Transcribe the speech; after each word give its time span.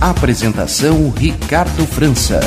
Apresentação 0.00 1.10
Ricardo 1.10 1.84
França. 1.84 2.38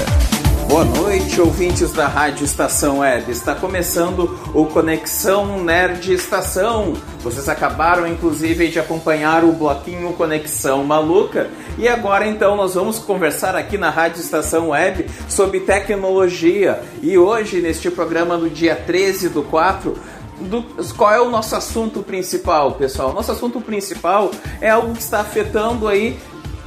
Boa 0.70 0.86
noite, 0.86 1.42
ouvintes 1.42 1.92
da 1.92 2.08
Rádio 2.08 2.46
Estação 2.46 3.00
Web. 3.00 3.30
Está 3.30 3.54
começando 3.54 4.40
o 4.56 4.68
Conexão 4.68 5.62
Nerd 5.62 6.14
Estação. 6.14 6.94
Vocês 7.22 7.50
acabaram, 7.50 8.08
inclusive, 8.08 8.70
de 8.70 8.80
acompanhar 8.80 9.44
o 9.44 9.52
bloquinho 9.52 10.14
Conexão 10.14 10.82
Maluca. 10.86 11.50
E 11.78 11.90
agora, 11.90 12.26
então, 12.26 12.56
nós 12.56 12.76
vamos 12.76 13.00
conversar 13.00 13.54
aqui 13.54 13.78
na 13.78 13.90
Rádio 13.90 14.22
Estação 14.22 14.70
Web 14.70 15.08
sobre 15.28 15.60
tecnologia. 15.60 16.82
E 17.04 17.18
hoje, 17.18 17.60
neste 17.60 17.92
programa, 17.92 18.38
no 18.38 18.50
dia 18.50 18.78
13 18.78 19.28
do 19.28 19.44
4, 19.44 19.94
do, 20.40 20.64
qual 20.96 21.14
é 21.14 21.22
o 21.22 21.30
nosso 21.30 21.56
assunto 21.56 22.02
principal, 22.02 22.74
pessoal? 22.74 23.14
Nosso 23.14 23.32
assunto 23.32 23.60
principal 23.62 24.32
é 24.60 24.70
algo 24.70 24.94
que 24.94 25.02
está 25.02 25.20
afetando 25.20 25.88
aí 25.88 26.18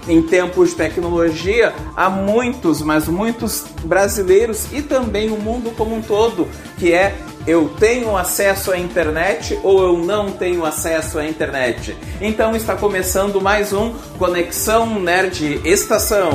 em 0.08 0.22
tempos 0.22 0.70
de 0.70 0.76
tecnologia, 0.76 1.72
há 1.96 2.10
muitos, 2.10 2.82
mas 2.82 3.08
muitos 3.08 3.64
brasileiros 3.84 4.66
e 4.72 4.82
também 4.82 5.30
o 5.30 5.36
mundo 5.36 5.70
como 5.76 5.94
um 5.96 6.02
todo, 6.02 6.48
que 6.78 6.92
é 6.92 7.14
eu 7.46 7.68
tenho 7.78 8.16
acesso 8.16 8.72
à 8.72 8.78
internet 8.78 9.58
ou 9.62 9.82
eu 9.82 9.98
não 9.98 10.30
tenho 10.30 10.64
acesso 10.64 11.18
à 11.18 11.26
internet. 11.26 11.94
Então 12.20 12.56
está 12.56 12.74
começando 12.74 13.40
mais 13.40 13.72
um 13.72 13.92
Conexão 14.18 14.98
Nerd 14.98 15.60
Estação. 15.64 16.30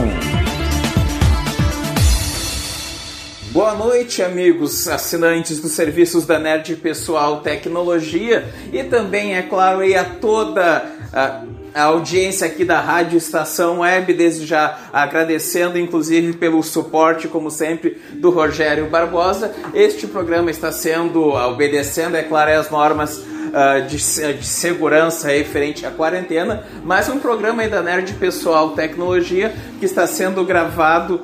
Boa 3.51 3.73
noite, 3.73 4.21
amigos 4.21 4.87
assinantes 4.87 5.59
dos 5.59 5.71
serviços 5.71 6.23
da 6.23 6.37
Nerd 6.37 6.75
Pessoal 6.75 7.41
Tecnologia 7.41 8.47
e 8.71 8.83
também, 8.83 9.35
é 9.35 9.41
claro, 9.41 9.79
a 9.81 10.03
toda 10.03 10.85
a 11.11 11.43
a 11.73 11.83
audiência 11.83 12.47
aqui 12.47 12.65
da 12.65 12.79
Rádio 12.79 13.17
Estação 13.17 13.79
Web, 13.79 14.13
desde 14.13 14.45
já 14.45 14.77
agradecendo 14.91 15.77
inclusive 15.77 16.33
pelo 16.33 16.61
suporte, 16.63 17.27
como 17.27 17.49
sempre, 17.49 18.01
do 18.13 18.29
Rogério 18.29 18.89
Barbosa. 18.89 19.53
Este 19.73 20.07
programa 20.07 20.51
está 20.51 20.71
sendo, 20.71 21.29
obedecendo, 21.29 22.15
é 22.15 22.23
claro, 22.23 22.51
as 22.51 22.69
normas 22.69 23.17
uh, 23.17 23.87
de, 23.87 23.97
de, 23.97 24.45
segurança 24.45 25.27
referente 25.29 25.85
à 25.85 25.91
quarentena, 25.91 26.63
mas 26.83 27.09
um 27.09 27.19
programa 27.19 27.67
da 27.67 27.81
Nerd 27.81 28.13
Pessoal 28.13 28.71
Tecnologia 28.71 29.53
que 29.79 29.85
está 29.85 30.07
sendo 30.07 30.43
gravado 30.43 31.21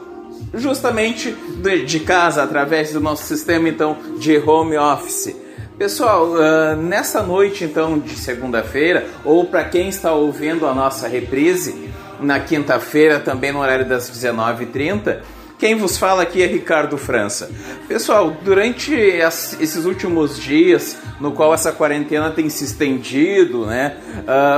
justamente 0.53 1.31
de, 1.31 1.85
de 1.85 1.99
casa, 1.99 2.43
através 2.43 2.93
do 2.93 2.99
nosso 2.99 3.23
sistema 3.23 3.67
então 3.67 3.97
de 4.17 4.37
home 4.37 4.77
office. 4.77 5.44
Pessoal, 5.77 6.29
uh, 6.29 6.75
nessa 6.77 7.21
noite 7.21 7.65
então 7.65 7.99
de 7.99 8.15
segunda-feira, 8.17 9.07
ou 9.25 9.45
para 9.45 9.65
quem 9.65 9.89
está 9.89 10.13
ouvindo 10.13 10.65
a 10.65 10.73
nossa 10.73 11.05
reprise 11.05 11.91
na 12.17 12.39
quinta-feira, 12.39 13.19
também 13.19 13.51
no 13.51 13.59
horário 13.59 13.85
das 13.85 14.09
19h30, 14.09 15.19
quem 15.59 15.75
vos 15.75 15.97
fala 15.97 16.23
aqui 16.23 16.41
é 16.41 16.45
Ricardo 16.45 16.97
França. 16.97 17.51
Pessoal, 17.89 18.37
durante 18.41 18.93
esses 18.95 19.83
últimos 19.83 20.39
dias, 20.39 20.97
no 21.19 21.33
qual 21.33 21.53
essa 21.53 21.73
quarentena 21.73 22.31
tem 22.31 22.49
se 22.49 22.63
estendido, 22.63 23.65
né? 23.65 23.97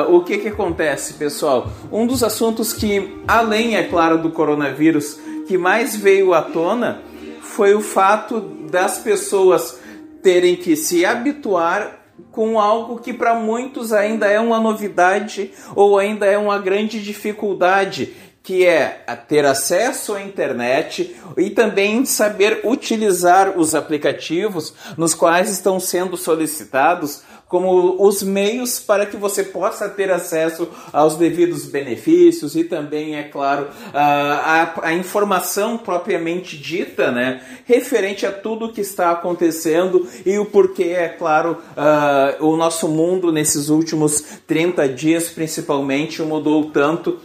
Uh, 0.07 0.15
o 0.15 0.23
que 0.23 0.37
que 0.37 0.49
acontece, 0.49 1.15
pessoal? 1.15 1.71
Um 1.91 2.05
dos 2.05 2.23
assuntos 2.23 2.73
que, 2.73 3.21
além, 3.27 3.75
é 3.75 3.83
claro, 3.83 4.19
do 4.19 4.29
coronavírus, 4.29 5.19
que 5.47 5.57
mais 5.57 5.95
veio 5.95 6.35
à 6.35 6.43
tona 6.43 7.01
foi 7.41 7.73
o 7.73 7.81
fato 7.81 8.39
das 8.69 8.99
pessoas 8.99 9.79
terem 10.21 10.55
que 10.55 10.75
se 10.75 11.05
habituar 11.05 11.97
com 12.31 12.59
algo 12.59 12.99
que 12.99 13.13
para 13.13 13.35
muitos 13.35 13.93
ainda 13.93 14.27
é 14.27 14.39
uma 14.39 14.59
novidade 14.59 15.51
ou 15.75 15.97
ainda 15.97 16.25
é 16.25 16.37
uma 16.37 16.57
grande 16.57 17.01
dificuldade, 17.01 18.13
que 18.41 18.65
é 18.65 19.03
ter 19.27 19.45
acesso 19.45 20.13
à 20.13 20.21
internet 20.21 21.15
e 21.35 21.49
também 21.49 22.05
saber 22.05 22.61
utilizar 22.63 23.59
os 23.59 23.75
aplicativos 23.75 24.73
nos 24.95 25.13
quais 25.13 25.49
estão 25.49 25.79
sendo 25.79 26.15
solicitados 26.15 27.23
como 27.47 27.95
os 28.05 28.21
meios 28.21 28.79
para 28.79 29.05
que 29.05 29.15
você 29.15 29.43
possa 29.43 29.87
ter 29.87 30.11
acesso 30.11 30.67
aos 30.91 31.15
devidos 31.15 31.65
benefícios 31.65 32.55
e 32.55 32.63
também, 32.63 33.15
é 33.15 33.23
claro, 33.23 33.67
a, 33.93 34.87
a, 34.87 34.93
informação 34.93 35.77
propriamente 35.77 36.57
dita, 36.57 37.11
né, 37.11 37.41
referente 37.65 38.25
a 38.25 38.31
tudo 38.31 38.71
que 38.71 38.81
está 38.81 39.11
acontecendo 39.11 40.07
e 40.25 40.37
o 40.37 40.45
porquê, 40.45 40.95
é 40.97 41.07
claro, 41.07 41.57
uh, 41.71 42.45
o 42.45 42.57
nosso 42.57 42.87
mundo 42.89 43.31
nesses 43.31 43.69
últimos 43.69 44.21
30 44.45 44.89
dias, 44.89 45.29
principalmente, 45.29 46.21
mudou 46.21 46.69
tanto 46.71 47.19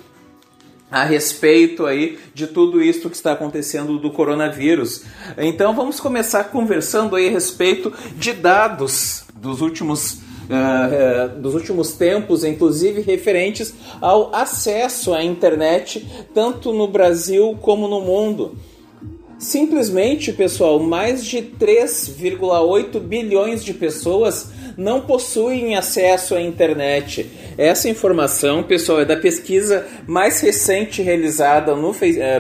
a 0.91 1.05
respeito 1.05 1.87
aí 1.87 2.19
de 2.35 2.47
tudo 2.47 2.83
isso 2.83 3.09
que 3.09 3.17
está 3.17 3.33
acontecendo 3.33 3.99
do 3.99 4.11
coronavírus. 4.11 5.05
Então 5.39 5.75
vamos 5.75 5.99
começar 5.99 6.45
conversando 6.45 7.17
aí 7.17 7.29
a 7.29 7.31
respeito 7.31 7.91
de 8.15 8.35
dados 8.35 9.22
dos 9.43 9.61
últimos 9.61 10.21
uh, 10.43 11.41
dos 11.41 11.55
últimos 11.55 11.93
tempos, 11.93 12.45
inclusive 12.45 13.03
referentes 13.03 13.75
ao 14.01 14.35
acesso 14.35 15.13
à 15.13 15.23
internet, 15.23 16.07
tanto 16.33 16.73
no 16.73 16.87
Brasil 16.87 17.59
como 17.61 17.89
no 17.89 18.01
mundo. 18.01 18.57
Simplesmente, 19.39 20.33
pessoal, 20.33 20.79
mais 20.79 21.25
de 21.25 21.39
3,8 21.39 23.01
bilhões 23.01 23.65
de 23.65 23.75
pessoas 23.75 24.53
não 24.77 25.01
possuem 25.01 25.75
acesso 25.77 26.37
à 26.37 26.41
internet. 26.41 27.29
Essa 27.59 27.89
informação, 27.89 28.63
pessoal, 28.63 29.01
é 29.01 29.05
da 29.05 29.17
pesquisa 29.17 29.85
mais 30.07 30.41
recente 30.41 31.03
realizada 31.03 31.75
no, 31.75 31.91
uh, 31.91 31.95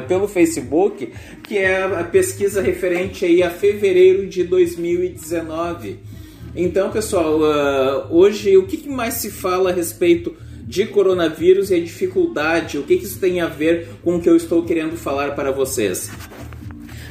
pelo 0.06 0.28
Facebook, 0.28 1.12
que 1.42 1.58
é 1.58 1.82
a 1.82 2.04
pesquisa 2.04 2.62
referente 2.62 3.24
aí 3.24 3.42
a 3.42 3.50
fevereiro 3.50 4.28
de 4.28 4.44
2019. 4.44 6.11
Então, 6.54 6.90
pessoal, 6.90 7.40
uh, 7.40 8.06
hoje 8.10 8.56
o 8.58 8.66
que 8.66 8.86
mais 8.88 9.14
se 9.14 9.30
fala 9.30 9.70
a 9.70 9.72
respeito 9.72 10.36
de 10.64 10.86
coronavírus 10.86 11.70
e 11.70 11.74
a 11.74 11.80
dificuldade? 11.80 12.76
O 12.76 12.82
que, 12.82 12.98
que 12.98 13.04
isso 13.04 13.18
tem 13.18 13.40
a 13.40 13.46
ver 13.46 13.88
com 14.04 14.16
o 14.16 14.20
que 14.20 14.28
eu 14.28 14.36
estou 14.36 14.62
querendo 14.62 14.96
falar 14.96 15.34
para 15.34 15.50
vocês? 15.50 16.10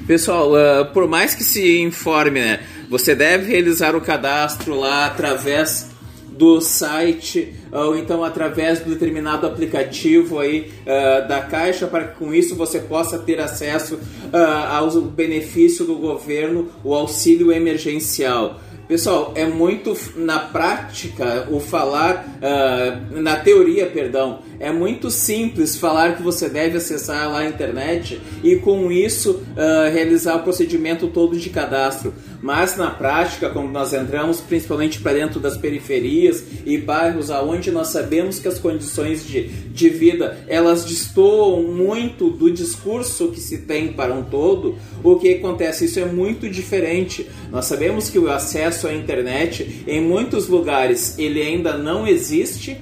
Pessoal, 0.06 0.52
uh, 0.52 0.86
por 0.94 1.08
mais 1.08 1.34
que 1.34 1.44
se 1.44 1.80
informe, 1.80 2.40
né, 2.40 2.60
você 2.88 3.16
deve 3.16 3.52
realizar 3.52 3.96
o 3.96 4.02
cadastro 4.02 4.76
lá 4.76 5.08
através 5.08 5.90
do 6.32 6.62
site 6.62 7.54
ou 7.72 7.96
então 7.96 8.24
através 8.24 8.80
do 8.80 8.90
determinado 8.90 9.46
aplicativo 9.46 10.40
aí 10.40 10.72
uh, 10.82 11.28
da 11.28 11.42
Caixa 11.42 11.88
para 11.88 12.06
que 12.06 12.18
com 12.18 12.34
isso 12.34 12.56
você 12.56 12.80
possa 12.80 13.20
ter 13.20 13.40
acesso 13.40 13.96
uh, 13.96 14.38
ao 14.70 14.90
benefício 15.02 15.86
do 15.86 15.96
governo, 15.96 16.70
o 16.84 16.94
auxílio 16.96 17.52
emergencial. 17.52 18.60
Pessoal, 18.92 19.32
é 19.36 19.46
muito 19.46 19.98
na 20.18 20.38
prática 20.38 21.48
o 21.50 21.62
falar, 21.62 22.26
uh, 22.26 23.22
na 23.22 23.38
teoria, 23.38 23.88
perdão, 23.88 24.40
é 24.62 24.72
muito 24.72 25.10
simples 25.10 25.76
falar 25.76 26.16
que 26.16 26.22
você 26.22 26.48
deve 26.48 26.78
acessar 26.78 27.30
lá 27.32 27.40
a 27.40 27.48
internet 27.48 28.22
e 28.44 28.58
com 28.58 28.92
isso 28.92 29.32
uh, 29.32 29.92
realizar 29.92 30.36
o 30.36 30.44
procedimento 30.44 31.08
todo 31.08 31.38
de 31.38 31.50
cadastro. 31.50 32.14
Mas 32.42 32.78
na 32.78 32.90
prática, 32.90 33.50
quando 33.50 33.72
nós 33.72 33.94
entramos 33.94 34.40
principalmente 34.40 35.00
para 35.00 35.14
dentro 35.14 35.40
das 35.40 35.58
periferias 35.58 36.44
e 36.66 36.78
bairros 36.78 37.30
aonde 37.30 37.72
nós 37.72 37.88
sabemos 37.88 38.40
que 38.40 38.48
as 38.48 38.60
condições 38.60 39.26
de, 39.26 39.48
de 39.48 39.90
vida 39.90 40.38
elas 40.48 40.86
destoam 40.86 41.64
muito 41.64 42.30
do 42.30 42.52
discurso 42.52 43.30
que 43.30 43.40
se 43.40 43.60
tem 43.60 43.94
para 43.94 44.14
um 44.14 44.24
todo, 44.24 44.76
o 45.04 45.16
que 45.16 45.36
acontece? 45.36 45.86
Isso 45.86 46.00
é 46.00 46.06
muito 46.06 46.50
diferente. 46.50 47.28
Nós 47.52 47.66
sabemos 47.66 48.10
que 48.10 48.20
o 48.20 48.32
acesso 48.32 48.88
à 48.88 48.94
internet 48.94 49.84
em 49.88 50.02
muitos 50.02 50.48
lugares 50.48 51.18
ele 51.18 51.42
ainda 51.42 51.78
não 51.78 52.08
existe 52.08 52.78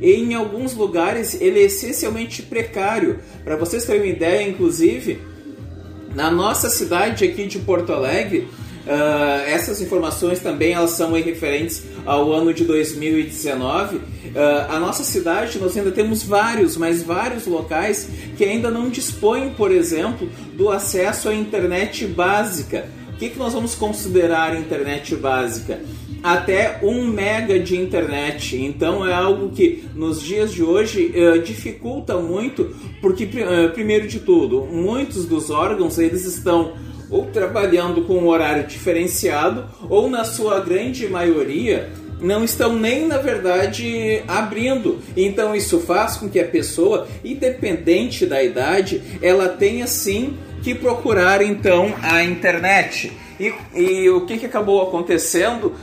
em 0.00 0.34
alguns 0.34 0.74
lugares 0.74 1.40
ele 1.40 1.60
é 1.60 1.64
essencialmente 1.64 2.42
precário. 2.42 3.18
Para 3.44 3.56
vocês 3.56 3.84
terem 3.84 4.02
uma 4.02 4.08
ideia, 4.08 4.48
inclusive, 4.48 5.20
na 6.14 6.30
nossa 6.30 6.70
cidade 6.70 7.24
aqui 7.24 7.46
de 7.46 7.58
Porto 7.58 7.92
Alegre, 7.92 8.48
uh, 8.86 9.46
essas 9.46 9.80
informações 9.80 10.40
também 10.40 10.72
elas 10.72 10.92
são 10.92 11.12
referentes 11.12 11.84
ao 12.06 12.32
ano 12.32 12.54
de 12.54 12.64
2019. 12.64 13.96
Uh, 13.96 14.02
a 14.68 14.78
nossa 14.78 15.04
cidade, 15.04 15.58
nós 15.58 15.76
ainda 15.76 15.90
temos 15.90 16.22
vários, 16.22 16.76
mas 16.76 17.02
vários 17.02 17.46
locais 17.46 18.08
que 18.36 18.44
ainda 18.44 18.70
não 18.70 18.88
dispõem, 18.88 19.50
por 19.50 19.70
exemplo, 19.70 20.28
do 20.54 20.70
acesso 20.70 21.28
à 21.28 21.34
internet 21.34 22.06
básica. 22.06 22.88
O 23.12 23.16
que, 23.18 23.30
que 23.30 23.38
nós 23.38 23.52
vamos 23.52 23.74
considerar 23.74 24.56
internet 24.56 25.16
básica? 25.16 25.80
Até 26.22 26.80
um 26.82 27.06
mega 27.06 27.58
de 27.58 27.76
internet. 27.76 28.56
Então 28.56 29.06
é 29.06 29.12
algo 29.12 29.50
que 29.50 29.84
nos 29.94 30.22
dias 30.22 30.52
de 30.52 30.62
hoje 30.62 31.12
uh, 31.14 31.40
dificulta 31.40 32.16
muito, 32.18 32.74
porque 33.00 33.24
uh, 33.24 33.70
primeiro 33.72 34.06
de 34.08 34.20
tudo, 34.20 34.62
muitos 34.64 35.26
dos 35.26 35.50
órgãos 35.50 35.98
eles 35.98 36.24
estão 36.24 36.72
ou 37.10 37.26
trabalhando 37.26 38.02
com 38.02 38.18
um 38.18 38.28
horário 38.28 38.66
diferenciado, 38.66 39.64
ou 39.88 40.10
na 40.10 40.24
sua 40.24 40.60
grande 40.60 41.08
maioria 41.08 41.90
não 42.20 42.44
estão 42.44 42.74
nem 42.74 43.06
na 43.06 43.18
verdade 43.18 44.22
abrindo. 44.26 44.98
Então 45.16 45.54
isso 45.54 45.80
faz 45.80 46.16
com 46.16 46.28
que 46.28 46.40
a 46.40 46.44
pessoa, 46.44 47.06
independente 47.24 48.26
da 48.26 48.42
idade, 48.42 49.02
ela 49.22 49.48
tenha 49.48 49.86
sim 49.86 50.36
que 50.62 50.74
procurar 50.74 51.42
então 51.42 51.94
a 52.02 52.22
internet. 52.22 53.12
E, 53.38 53.54
e 53.74 54.10
o 54.10 54.26
que, 54.26 54.38
que 54.38 54.46
acabou 54.46 54.82
acontecendo? 54.82 55.74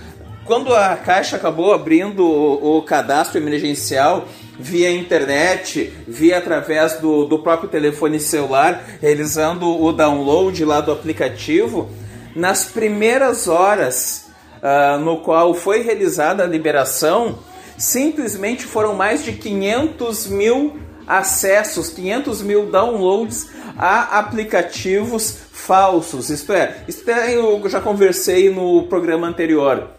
Quando 0.46 0.76
a 0.76 0.96
Caixa 0.96 1.38
acabou 1.38 1.74
abrindo 1.74 2.24
o, 2.24 2.78
o 2.78 2.82
cadastro 2.84 3.40
emergencial 3.40 4.28
via 4.60 4.92
internet, 4.92 5.92
via 6.08 6.38
através 6.38 7.00
do, 7.00 7.26
do 7.26 7.40
próprio 7.40 7.68
telefone 7.68 8.20
celular, 8.20 8.86
realizando 9.02 9.68
o 9.68 9.92
download 9.92 10.64
lá 10.64 10.82
do 10.82 10.92
aplicativo, 10.92 11.90
nas 12.36 12.64
primeiras 12.64 13.48
horas 13.48 14.28
uh, 14.62 15.00
no 15.00 15.18
qual 15.22 15.56
foi 15.56 15.82
realizada 15.82 16.44
a 16.44 16.48
liberação, 16.48 17.40
simplesmente 17.76 18.66
foram 18.66 18.94
mais 18.94 19.26
de 19.26 19.32
500 19.32 20.28
mil 20.28 20.80
acessos, 21.08 21.90
500 21.90 22.44
mil 22.44 22.68
downloads 22.68 23.50
a 23.76 24.20
aplicativos 24.20 25.40
falsos. 25.52 26.30
Isto 26.30 26.54
é, 26.54 26.84
isto 26.88 27.10
é, 27.10 27.36
eu 27.36 27.68
já 27.68 27.82
conversei 27.82 28.52
no 28.52 28.84
programa 28.84 29.26
anterior. 29.26 29.90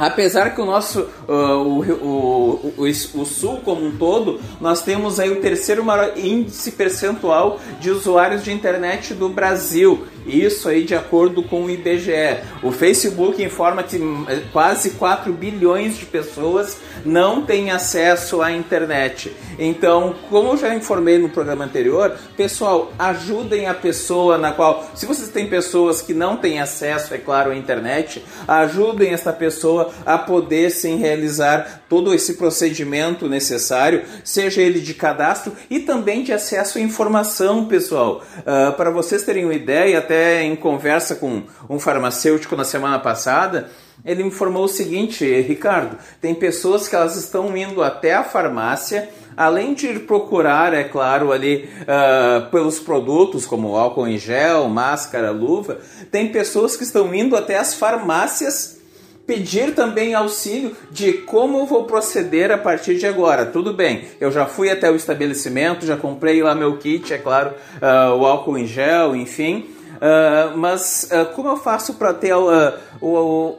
Apesar 0.00 0.54
que 0.54 0.62
o 0.62 0.64
nosso, 0.64 1.02
uh, 1.28 1.32
o, 1.32 1.82
o, 1.82 2.74
o, 2.78 2.84
o, 2.86 3.24
Sul 3.26 3.58
como 3.58 3.84
um 3.84 3.98
todo, 3.98 4.40
nós 4.58 4.82
temos 4.82 5.20
aí 5.20 5.30
o 5.30 5.42
terceiro 5.42 5.84
maior 5.84 6.16
índice 6.16 6.72
percentual 6.72 7.60
de 7.78 7.90
usuários 7.90 8.42
de 8.42 8.50
internet 8.50 9.12
do 9.12 9.28
Brasil. 9.28 10.06
Isso 10.26 10.68
aí 10.68 10.84
de 10.84 10.94
acordo 10.94 11.42
com 11.42 11.64
o 11.64 11.70
IBGE. 11.70 12.40
O 12.62 12.70
Facebook 12.70 13.42
informa 13.42 13.82
que 13.82 13.96
eh, 13.96 14.42
quase 14.52 14.90
4 14.90 15.32
bilhões 15.32 15.96
de 15.96 16.06
pessoas 16.06 16.78
não 17.04 17.42
têm 17.42 17.70
acesso 17.70 18.42
à 18.42 18.52
internet. 18.52 19.32
Então, 19.58 20.14
como 20.28 20.50
eu 20.50 20.56
já 20.56 20.74
informei 20.74 21.18
no 21.18 21.28
programa 21.28 21.64
anterior, 21.64 22.16
pessoal, 22.36 22.92
ajudem 22.98 23.66
a 23.66 23.74
pessoa 23.74 24.36
na 24.36 24.52
qual, 24.52 24.90
se 24.94 25.06
vocês 25.06 25.28
têm 25.30 25.48
pessoas 25.48 26.02
que 26.02 26.12
não 26.12 26.36
têm 26.36 26.60
acesso, 26.60 27.14
é 27.14 27.18
claro, 27.18 27.50
à 27.50 27.56
internet, 27.56 28.24
ajudem 28.46 29.12
essa 29.12 29.32
pessoa 29.32 29.90
a 30.04 30.18
poder 30.18 30.70
sim 30.70 30.96
realizar 30.96 31.82
todo 31.88 32.14
esse 32.14 32.34
procedimento 32.34 33.28
necessário, 33.28 34.04
seja 34.24 34.62
ele 34.62 34.80
de 34.80 34.94
cadastro 34.94 35.52
e 35.68 35.80
também 35.80 36.22
de 36.22 36.32
acesso 36.32 36.78
à 36.78 36.80
informação, 36.80 37.66
pessoal. 37.66 38.22
Uh, 38.38 38.72
para 38.76 38.90
vocês 38.90 39.22
terem 39.22 39.44
uma 39.44 39.54
ideia, 39.54 40.00
até 40.10 40.42
em 40.42 40.56
conversa 40.56 41.14
com 41.14 41.44
um 41.68 41.78
farmacêutico 41.78 42.56
na 42.56 42.64
semana 42.64 42.98
passada, 42.98 43.70
ele 44.04 44.24
informou 44.24 44.64
o 44.64 44.68
seguinte, 44.68 45.24
Ricardo, 45.42 45.96
tem 46.20 46.34
pessoas 46.34 46.88
que 46.88 46.96
elas 46.96 47.14
estão 47.14 47.56
indo 47.56 47.80
até 47.80 48.14
a 48.14 48.24
farmácia, 48.24 49.08
além 49.36 49.72
de 49.72 49.86
ir 49.86 50.00
procurar, 50.00 50.74
é 50.74 50.82
claro, 50.82 51.30
ali 51.30 51.70
uh, 51.82 52.50
pelos 52.50 52.80
produtos 52.80 53.46
como 53.46 53.76
álcool 53.76 54.08
em 54.08 54.18
gel, 54.18 54.68
máscara, 54.68 55.30
luva, 55.30 55.78
tem 56.10 56.32
pessoas 56.32 56.76
que 56.76 56.82
estão 56.82 57.14
indo 57.14 57.36
até 57.36 57.56
as 57.56 57.74
farmácias 57.74 58.80
pedir 59.24 59.76
também 59.76 60.12
auxílio 60.12 60.76
de 60.90 61.12
como 61.12 61.64
vou 61.66 61.84
proceder 61.84 62.50
a 62.50 62.58
partir 62.58 62.96
de 62.96 63.06
agora. 63.06 63.46
Tudo 63.46 63.72
bem, 63.72 64.06
eu 64.20 64.32
já 64.32 64.44
fui 64.44 64.70
até 64.70 64.90
o 64.90 64.96
estabelecimento, 64.96 65.86
já 65.86 65.96
comprei 65.96 66.42
lá 66.42 66.52
meu 66.52 66.78
kit, 66.78 67.14
é 67.14 67.18
claro, 67.18 67.50
uh, 67.76 68.16
o 68.16 68.26
álcool 68.26 68.58
em 68.58 68.66
gel, 68.66 69.14
enfim. 69.14 69.78
Uh, 70.00 70.56
mas 70.56 71.08
uh, 71.12 71.26
como 71.34 71.48
eu 71.48 71.56
faço 71.56 71.94
para 71.94 72.14
ter 72.14 72.34
o, 72.34 73.58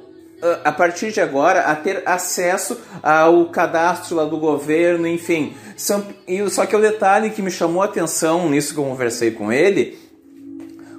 a 0.64 0.72
partir 0.72 1.12
de 1.12 1.22
agora 1.22 1.62
a 1.62 1.76
ter 1.76 2.02
acesso 2.04 2.80
ao 3.04 3.46
cadastro 3.46 4.16
lá 4.16 4.26
do 4.26 4.38
governo, 4.38 5.08
enfim. 5.08 5.54
São, 5.78 6.04
só 6.50 6.66
que 6.66 6.76
o 6.76 6.82
detalhe 6.82 7.30
que 7.30 7.44
me 7.44 7.52
chamou 7.52 7.84
a 7.84 7.86
atenção 7.86 8.50
nisso 8.50 8.74
que 8.74 8.80
eu 8.80 8.84
conversei 8.84 9.30
com 9.30 9.54
ele 9.54 10.01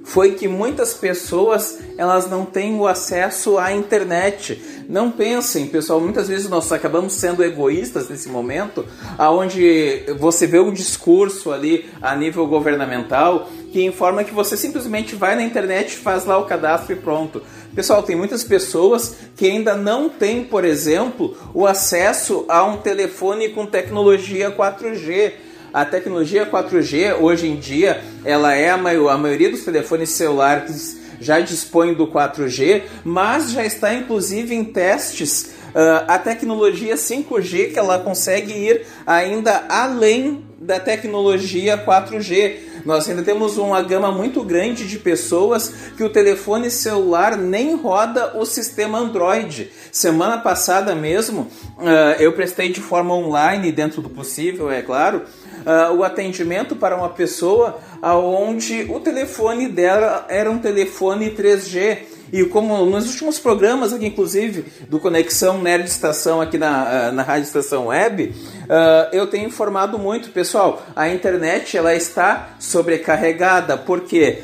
foi 0.03 0.33
que 0.33 0.47
muitas 0.47 0.93
pessoas 0.93 1.79
elas 1.97 2.29
não 2.29 2.45
têm 2.45 2.77
o 2.77 2.85
acesso 2.85 3.57
à 3.57 3.71
internet. 3.71 4.61
Não 4.89 5.09
pensem, 5.09 5.67
pessoal, 5.67 5.99
muitas 5.99 6.27
vezes 6.27 6.49
nós 6.49 6.71
acabamos 6.71 7.13
sendo 7.13 7.43
egoístas 7.43 8.09
nesse 8.09 8.27
momento, 8.27 8.85
aonde 9.17 10.03
você 10.19 10.45
vê 10.45 10.59
um 10.59 10.73
discurso 10.73 11.51
ali 11.51 11.89
a 12.01 12.15
nível 12.15 12.45
governamental 12.45 13.49
que 13.71 13.83
informa 13.83 14.23
que 14.23 14.33
você 14.33 14.55
simplesmente 14.55 15.15
vai 15.15 15.35
na 15.35 15.41
internet, 15.41 15.97
faz 15.97 16.25
lá 16.25 16.37
o 16.37 16.45
cadastro 16.45 16.93
e 16.93 16.95
pronto. 16.95 17.41
Pessoal, 17.73 18.03
tem 18.03 18.15
muitas 18.15 18.43
pessoas 18.43 19.15
que 19.35 19.47
ainda 19.47 19.75
não 19.75 20.07
têm, 20.09 20.43
por 20.43 20.63
exemplo, 20.63 21.35
o 21.55 21.65
acesso 21.65 22.45
a 22.47 22.63
um 22.63 22.77
telefone 22.77 23.49
com 23.49 23.65
tecnologia 23.65 24.51
4G. 24.51 25.33
A 25.73 25.83
tecnologia 25.83 26.45
4G, 26.45 27.19
hoje 27.19 27.47
em 27.47 27.55
dia, 27.55 28.03
ela 28.23 28.53
é 28.53 28.69
a, 28.69 28.77
maior, 28.77 29.09
a 29.09 29.17
maioria 29.17 29.49
dos 29.49 29.65
telefones 29.65 30.11
celulares 30.11 30.99
já 31.19 31.39
dispõe 31.39 31.95
do 31.95 32.05
4G, 32.05 32.83
mas 33.03 33.51
já 33.51 33.65
está 33.65 33.91
inclusive 33.91 34.53
em 34.53 34.63
testes 34.63 35.55
uh, 35.73 36.05
a 36.07 36.17
tecnologia 36.17 36.95
5G, 36.95 37.73
que 37.73 37.79
ela 37.79 37.99
consegue 37.99 38.53
ir 38.53 38.85
ainda 39.05 39.65
além 39.67 40.45
da 40.59 40.79
tecnologia 40.79 41.77
4G. 41.77 42.55
Nós 42.85 43.07
ainda 43.07 43.21
temos 43.21 43.57
uma 43.57 43.81
gama 43.81 44.11
muito 44.11 44.43
grande 44.43 44.87
de 44.87 44.97
pessoas 44.97 45.73
que 45.95 46.03
o 46.03 46.09
telefone 46.09 46.69
celular 46.69 47.37
nem 47.37 47.75
roda 47.75 48.37
o 48.37 48.45
sistema 48.45 48.97
Android. 48.97 49.71
Semana 49.91 50.37
passada 50.37 50.95
mesmo, 50.95 51.47
uh, 51.77 52.19
eu 52.19 52.33
prestei 52.33 52.69
de 52.69 52.81
forma 52.81 53.13
online, 53.13 53.71
dentro 53.71 54.01
do 54.01 54.09
possível, 54.09 54.71
é 54.71 54.81
claro, 54.81 55.23
uh, 55.65 55.93
o 55.93 56.03
atendimento 56.03 56.75
para 56.75 56.95
uma 56.95 57.09
pessoa 57.09 57.79
onde 58.01 58.85
o 58.89 58.99
telefone 58.99 59.67
dela 59.69 60.25
era 60.29 60.49
um 60.51 60.59
telefone 60.59 61.31
3G. 61.31 62.12
E 62.31 62.43
como 62.45 62.85
nos 62.85 63.09
últimos 63.09 63.39
programas 63.39 63.93
aqui, 63.93 64.07
inclusive, 64.07 64.65
do 64.89 64.99
Conexão 64.99 65.61
Nerd 65.61 65.85
Estação 65.85 66.41
aqui 66.41 66.57
na, 66.57 67.07
ah, 67.07 67.11
na 67.11 67.23
Rádio 67.23 67.43
Estação 67.43 67.87
Web, 67.87 68.33
uh, 68.63 69.15
eu 69.15 69.27
tenho 69.27 69.47
informado 69.47 69.99
muito, 69.99 70.29
pessoal, 70.29 70.83
a 70.95 71.09
internet 71.09 71.77
ela 71.77 71.93
está 71.93 72.55
sobrecarregada, 72.59 73.77
porque 73.77 74.41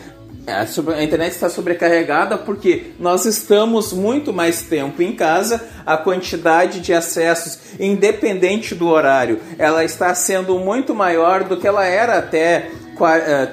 a 0.48 1.04
internet 1.04 1.32
está 1.32 1.50
sobrecarregada 1.50 2.38
porque 2.38 2.92
nós 3.00 3.26
estamos 3.26 3.94
muito 3.94 4.34
mais 4.34 4.62
tempo 4.64 5.02
em 5.02 5.16
casa, 5.16 5.64
a 5.86 5.98
quantidade 5.98 6.80
de 6.80 6.94
acessos, 6.94 7.60
independente 7.80 8.74
do 8.74 8.88
horário, 8.88 9.40
ela 9.58 9.84
está 9.84 10.14
sendo 10.16 10.58
muito 10.58 10.96
maior 10.96 11.44
do 11.44 11.58
que 11.58 11.68
ela 11.68 11.86
era 11.86 12.18
até 12.18 12.72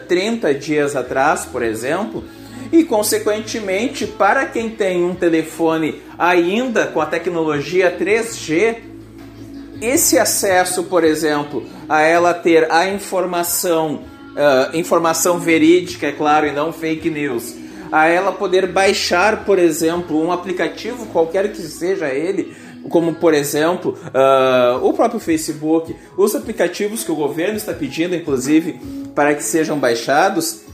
30 0.09 0.50
eh, 0.50 0.54
dias 0.54 0.97
atrás, 0.97 1.45
por 1.45 1.62
exemplo. 1.62 2.25
E, 2.73 2.85
consequentemente, 2.85 4.06
para 4.06 4.46
quem 4.46 4.70
tem 4.70 5.04
um 5.04 5.14
telefone 5.14 6.02
ainda 6.18 6.87
com 6.87 7.00
a 7.00 7.06
tecnologia 7.06 7.96
3G, 7.99 8.76
esse 9.80 10.18
acesso, 10.18 10.85
por 10.85 11.04
exemplo, 11.04 11.64
a 11.88 12.00
ela 12.00 12.32
ter 12.32 12.70
a 12.70 12.88
informação 12.88 14.00
uh, 14.37 14.76
informação 14.76 15.38
verídica, 15.38 16.06
é 16.06 16.12
claro, 16.12 16.46
e 16.46 16.52
não 16.52 16.73
fake 16.73 17.11
news, 17.11 17.54
a 17.90 18.06
ela 18.06 18.32
poder 18.32 18.66
baixar, 18.66 19.44
por 19.44 19.58
exemplo, 19.58 20.23
um 20.23 20.30
aplicativo 20.30 21.06
qualquer 21.06 21.50
que 21.52 21.62
seja 21.62 22.08
ele, 22.08 22.54
como 22.88 23.14
por 23.14 23.35
exemplo 23.35 23.96
uh, 24.08 24.87
o 24.87 24.92
próprio 24.92 25.18
Facebook, 25.18 25.96
os 26.16 26.35
aplicativos 26.35 27.02
que 27.02 27.11
o 27.11 27.16
governo 27.16 27.56
está 27.56 27.73
pedindo, 27.73 28.14
inclusive, 28.14 28.78
para 29.14 29.35
que 29.35 29.42
sejam 29.42 29.78
baixados. 29.78 30.65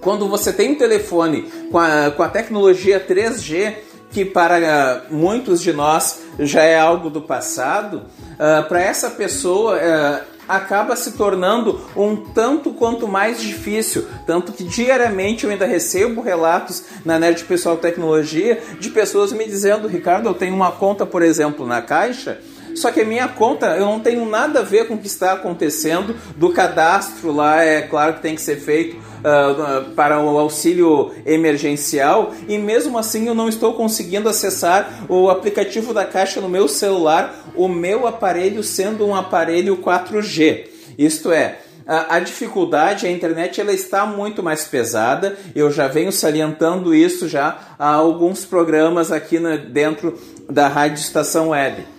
Quando 0.00 0.28
você 0.28 0.52
tem 0.52 0.72
um 0.72 0.74
telefone 0.74 1.50
com 1.70 1.78
a, 1.78 2.10
com 2.10 2.22
a 2.22 2.28
tecnologia 2.28 3.04
3G, 3.04 3.74
que 4.10 4.24
para 4.24 5.06
uh, 5.10 5.14
muitos 5.14 5.60
de 5.60 5.72
nós 5.72 6.22
já 6.38 6.62
é 6.62 6.78
algo 6.78 7.10
do 7.10 7.20
passado, 7.20 8.02
uh, 8.34 8.66
para 8.68 8.80
essa 8.80 9.10
pessoa 9.10 9.76
uh, 9.76 10.38
acaba 10.48 10.96
se 10.96 11.12
tornando 11.12 11.80
um 11.94 12.16
tanto 12.16 12.72
quanto 12.72 13.06
mais 13.06 13.40
difícil. 13.40 14.06
Tanto 14.26 14.52
que 14.52 14.64
diariamente 14.64 15.44
eu 15.44 15.50
ainda 15.50 15.66
recebo 15.66 16.22
relatos 16.22 16.84
na 17.04 17.18
Nerd 17.18 17.44
Pessoal 17.44 17.76
Tecnologia 17.76 18.62
de 18.80 18.88
pessoas 18.88 19.32
me 19.32 19.44
dizendo: 19.44 19.86
Ricardo, 19.86 20.28
eu 20.28 20.34
tenho 20.34 20.54
uma 20.54 20.72
conta, 20.72 21.04
por 21.04 21.22
exemplo, 21.22 21.66
na 21.66 21.82
Caixa. 21.82 22.40
Só 22.78 22.90
que 22.90 23.00
a 23.00 23.04
minha 23.04 23.28
conta 23.28 23.76
eu 23.76 23.84
não 23.86 24.00
tenho 24.00 24.24
nada 24.24 24.60
a 24.60 24.62
ver 24.62 24.88
com 24.88 24.94
o 24.94 24.98
que 24.98 25.06
está 25.06 25.32
acontecendo 25.32 26.14
do 26.36 26.50
cadastro 26.50 27.32
lá, 27.32 27.64
é 27.64 27.82
claro 27.82 28.14
que 28.14 28.22
tem 28.22 28.34
que 28.34 28.40
ser 28.40 28.56
feito 28.56 28.96
uh, 28.96 29.90
para 29.94 30.20
o 30.20 30.38
auxílio 30.38 31.12
emergencial 31.26 32.32
e 32.48 32.58
mesmo 32.58 32.98
assim 32.98 33.26
eu 33.26 33.34
não 33.34 33.48
estou 33.48 33.74
conseguindo 33.74 34.28
acessar 34.28 35.04
o 35.08 35.28
aplicativo 35.28 35.92
da 35.92 36.04
Caixa 36.04 36.40
no 36.40 36.48
meu 36.48 36.68
celular, 36.68 37.46
o 37.54 37.68
meu 37.68 38.06
aparelho 38.06 38.62
sendo 38.62 39.06
um 39.06 39.14
aparelho 39.14 39.76
4G. 39.78 40.68
Isto 40.96 41.30
é, 41.30 41.58
a, 41.88 42.18
dificuldade, 42.20 43.06
a 43.06 43.10
internet 43.10 43.60
ela 43.60 43.72
está 43.72 44.04
muito 44.04 44.42
mais 44.42 44.66
pesada. 44.66 45.38
Eu 45.54 45.70
já 45.70 45.88
venho 45.88 46.12
salientando 46.12 46.94
isso 46.94 47.26
já 47.26 47.58
há 47.78 47.88
alguns 47.88 48.44
programas 48.44 49.10
aqui 49.10 49.38
dentro 49.70 50.18
da 50.50 50.68
Rádio 50.68 51.00
Estação 51.00 51.48
Web. 51.48 51.97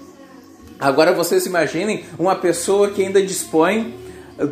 Agora 0.80 1.14
vocês 1.14 1.46
imaginem 1.46 2.06
uma 2.18 2.36
pessoa 2.36 2.90
que 2.90 3.04
ainda 3.04 3.22
dispõe 3.22 3.94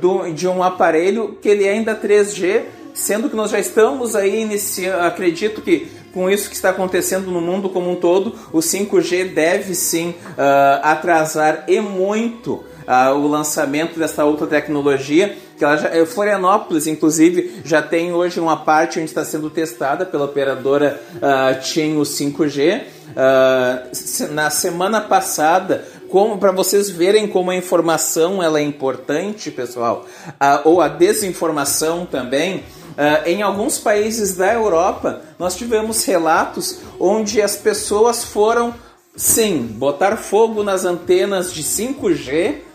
do, 0.01 0.29
de 0.31 0.47
um 0.47 0.61
aparelho 0.61 1.37
que 1.41 1.47
ele 1.47 1.63
é 1.63 1.69
ainda 1.69 1.95
3G, 1.95 2.63
sendo 2.93 3.29
que 3.29 3.35
nós 3.35 3.51
já 3.51 3.59
estamos 3.59 4.15
aí 4.15 4.41
iniciando, 4.41 5.03
acredito 5.03 5.61
que 5.61 5.87
com 6.13 6.29
isso 6.29 6.49
que 6.49 6.55
está 6.55 6.71
acontecendo 6.71 7.29
no 7.29 7.39
mundo 7.39 7.69
como 7.69 7.91
um 7.91 7.95
todo, 7.95 8.35
o 8.51 8.57
5G 8.57 9.33
deve 9.33 9.75
sim 9.75 10.09
uh, 10.09 10.81
atrasar 10.81 11.63
e 11.67 11.79
muito 11.79 12.53
uh, 12.87 13.13
o 13.15 13.27
lançamento 13.27 13.99
dessa 13.99 14.25
outra 14.25 14.47
tecnologia. 14.47 15.37
Que 15.57 15.63
ela 15.63 15.77
já, 15.77 16.05
Florianópolis, 16.05 16.87
inclusive, 16.87 17.61
já 17.63 17.81
tem 17.81 18.13
hoje 18.13 18.39
uma 18.39 18.57
parte 18.57 18.99
onde 18.99 19.09
está 19.09 19.23
sendo 19.23 19.49
testada 19.49 20.05
pela 20.05 20.25
operadora 20.25 20.99
uh, 21.15 21.61
TIM 21.61 21.97
o 21.97 22.01
5G. 22.01 22.96
Uh, 23.11 24.33
na 24.33 24.49
semana 24.49 25.01
passada, 25.01 25.85
como 26.09 26.37
para 26.37 26.51
vocês 26.51 26.89
verem 26.89 27.27
como 27.27 27.51
a 27.51 27.55
informação 27.55 28.41
ela 28.41 28.59
é 28.59 28.63
importante, 28.63 29.51
pessoal, 29.51 30.05
uh, 30.27 30.61
ou 30.63 30.81
a 30.81 30.87
desinformação 30.87 32.05
também. 32.05 32.57
Uh, 32.97 33.27
em 33.27 33.41
alguns 33.41 33.77
países 33.77 34.35
da 34.35 34.53
Europa, 34.53 35.21
nós 35.37 35.55
tivemos 35.55 36.03
relatos 36.05 36.79
onde 36.99 37.41
as 37.41 37.55
pessoas 37.55 38.23
foram, 38.23 38.73
sim, 39.15 39.67
botar 39.67 40.17
fogo 40.17 40.63
nas 40.63 40.83
antenas 40.83 41.53
de 41.53 41.63
5G 41.63 42.67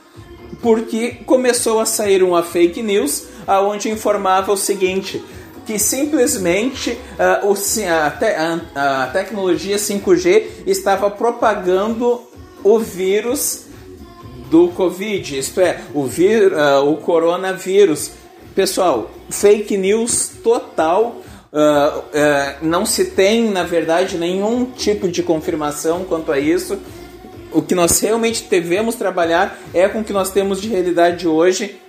porque 0.60 1.10
começou 1.26 1.80
a 1.80 1.86
sair 1.86 2.22
uma 2.22 2.42
fake 2.42 2.82
news 2.82 3.24
aonde 3.46 3.90
informava 3.90 4.52
o 4.52 4.56
seguinte 4.56 5.22
que 5.66 5.78
simplesmente 5.78 6.90
uh, 6.90 7.46
o, 7.48 7.52
a, 7.52 8.10
te, 8.10 8.24
a, 8.24 8.60
a, 8.74 9.06
tecnologia 9.08 9.76
5G 9.76 10.44
estava 10.66 11.10
propagando 11.10 12.22
o 12.64 12.78
vírus 12.78 13.66
do 14.50 14.68
Covid, 14.68 15.38
isto 15.38 15.60
é, 15.60 15.80
o, 15.94 16.04
vir, 16.04 16.52
uh, 16.52 16.88
o 16.88 16.96
coronavírus. 16.96 18.12
Pessoal, 18.54 19.10
fake 19.30 19.76
news 19.76 20.30
total. 20.42 21.16
Uh, 21.52 22.02
não 22.62 22.86
se 22.86 23.06
tem, 23.06 23.50
na 23.50 23.62
verdade, 23.62 24.16
nenhum 24.16 24.64
tipo 24.64 25.06
de 25.08 25.22
confirmação 25.22 26.04
quanto 26.04 26.32
a 26.32 26.38
isso 26.38 26.78
o 27.52 27.62
que 27.62 27.74
nós 27.74 28.00
realmente 28.00 28.44
devemos 28.48 28.94
trabalhar 28.94 29.58
é 29.72 29.88
com 29.88 30.00
o 30.00 30.04
que 30.04 30.12
nós 30.12 30.30
temos 30.30 30.60
de 30.60 30.68
realidade 30.68 31.28
hoje. 31.28 31.81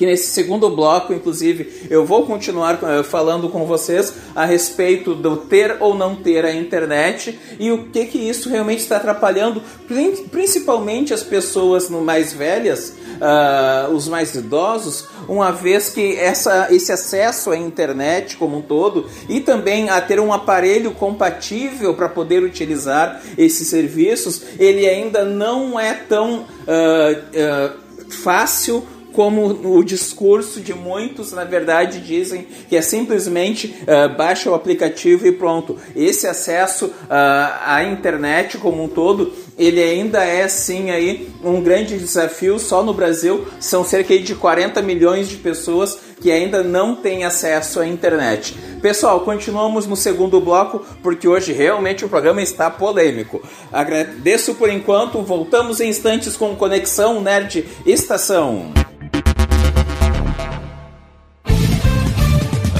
Que 0.00 0.06
nesse 0.06 0.30
segundo 0.30 0.70
bloco, 0.70 1.12
inclusive, 1.12 1.86
eu 1.90 2.06
vou 2.06 2.24
continuar 2.24 2.82
uh, 2.82 3.04
falando 3.04 3.50
com 3.50 3.66
vocês 3.66 4.14
a 4.34 4.46
respeito 4.46 5.14
do 5.14 5.36
ter 5.36 5.76
ou 5.78 5.94
não 5.94 6.16
ter 6.16 6.42
a 6.46 6.54
internet 6.54 7.38
e 7.58 7.70
o 7.70 7.84
que 7.90 8.06
que 8.06 8.16
isso 8.16 8.48
realmente 8.48 8.78
está 8.78 8.96
atrapalhando, 8.96 9.62
principalmente 10.30 11.12
as 11.12 11.22
pessoas 11.22 11.90
mais 11.90 12.32
velhas, 12.32 12.94
uh, 13.20 13.92
os 13.94 14.08
mais 14.08 14.34
idosos, 14.34 15.06
uma 15.28 15.52
vez 15.52 15.90
que 15.90 16.16
essa, 16.16 16.68
esse 16.70 16.90
acesso 16.90 17.50
à 17.50 17.58
internet 17.58 18.38
como 18.38 18.56
um 18.56 18.62
todo 18.62 19.06
e 19.28 19.38
também 19.38 19.90
a 19.90 20.00
ter 20.00 20.18
um 20.18 20.32
aparelho 20.32 20.92
compatível 20.92 21.92
para 21.92 22.08
poder 22.08 22.42
utilizar 22.42 23.20
esses 23.36 23.68
serviços, 23.68 24.40
ele 24.58 24.88
ainda 24.88 25.26
não 25.26 25.78
é 25.78 25.92
tão 25.92 26.38
uh, 26.38 26.46
uh, 26.46 28.10
fácil 28.10 28.82
como 29.12 29.76
o 29.76 29.84
discurso 29.84 30.60
de 30.60 30.74
muitos, 30.74 31.32
na 31.32 31.44
verdade, 31.44 32.00
dizem 32.00 32.46
que 32.68 32.76
é 32.76 32.82
simplesmente 32.82 33.74
uh, 33.82 34.16
baixa 34.16 34.50
o 34.50 34.54
aplicativo 34.54 35.26
e 35.26 35.32
pronto. 35.32 35.76
Esse 35.94 36.26
acesso 36.26 36.86
uh, 36.86 36.92
à 37.08 37.84
internet 37.84 38.58
como 38.58 38.82
um 38.82 38.88
todo, 38.88 39.32
ele 39.58 39.82
ainda 39.82 40.24
é 40.24 40.46
sim 40.48 40.90
aí 40.90 41.28
um 41.44 41.60
grande 41.60 41.98
desafio. 41.98 42.58
Só 42.58 42.82
no 42.82 42.94
Brasil 42.94 43.46
são 43.58 43.84
cerca 43.84 44.18
de 44.18 44.34
40 44.34 44.80
milhões 44.82 45.28
de 45.28 45.36
pessoas 45.36 45.98
que 46.20 46.30
ainda 46.30 46.62
não 46.62 46.94
têm 46.94 47.24
acesso 47.24 47.80
à 47.80 47.86
internet. 47.86 48.54
Pessoal, 48.80 49.20
continuamos 49.20 49.86
no 49.86 49.96
segundo 49.96 50.40
bloco 50.40 50.84
porque 51.02 51.26
hoje 51.26 51.52
realmente 51.52 52.04
o 52.04 52.08
programa 52.08 52.42
está 52.42 52.70
polêmico. 52.70 53.42
Agradeço 53.72 54.54
por 54.54 54.70
enquanto, 54.70 55.22
voltamos 55.22 55.80
em 55.80 55.88
instantes 55.88 56.36
com 56.36 56.54
Conexão 56.54 57.20
Nerd 57.20 57.66
Estação. 57.86 58.72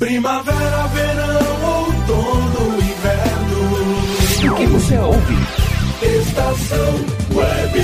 Primavera, 0.00 0.86
verão, 0.94 1.84
outono, 1.84 2.78
inverno. 2.78 4.50
O 4.50 4.56
que 4.56 4.66
você 4.68 4.96
ouve? 4.96 5.34
Estação 6.00 6.94
Web. 7.34 7.80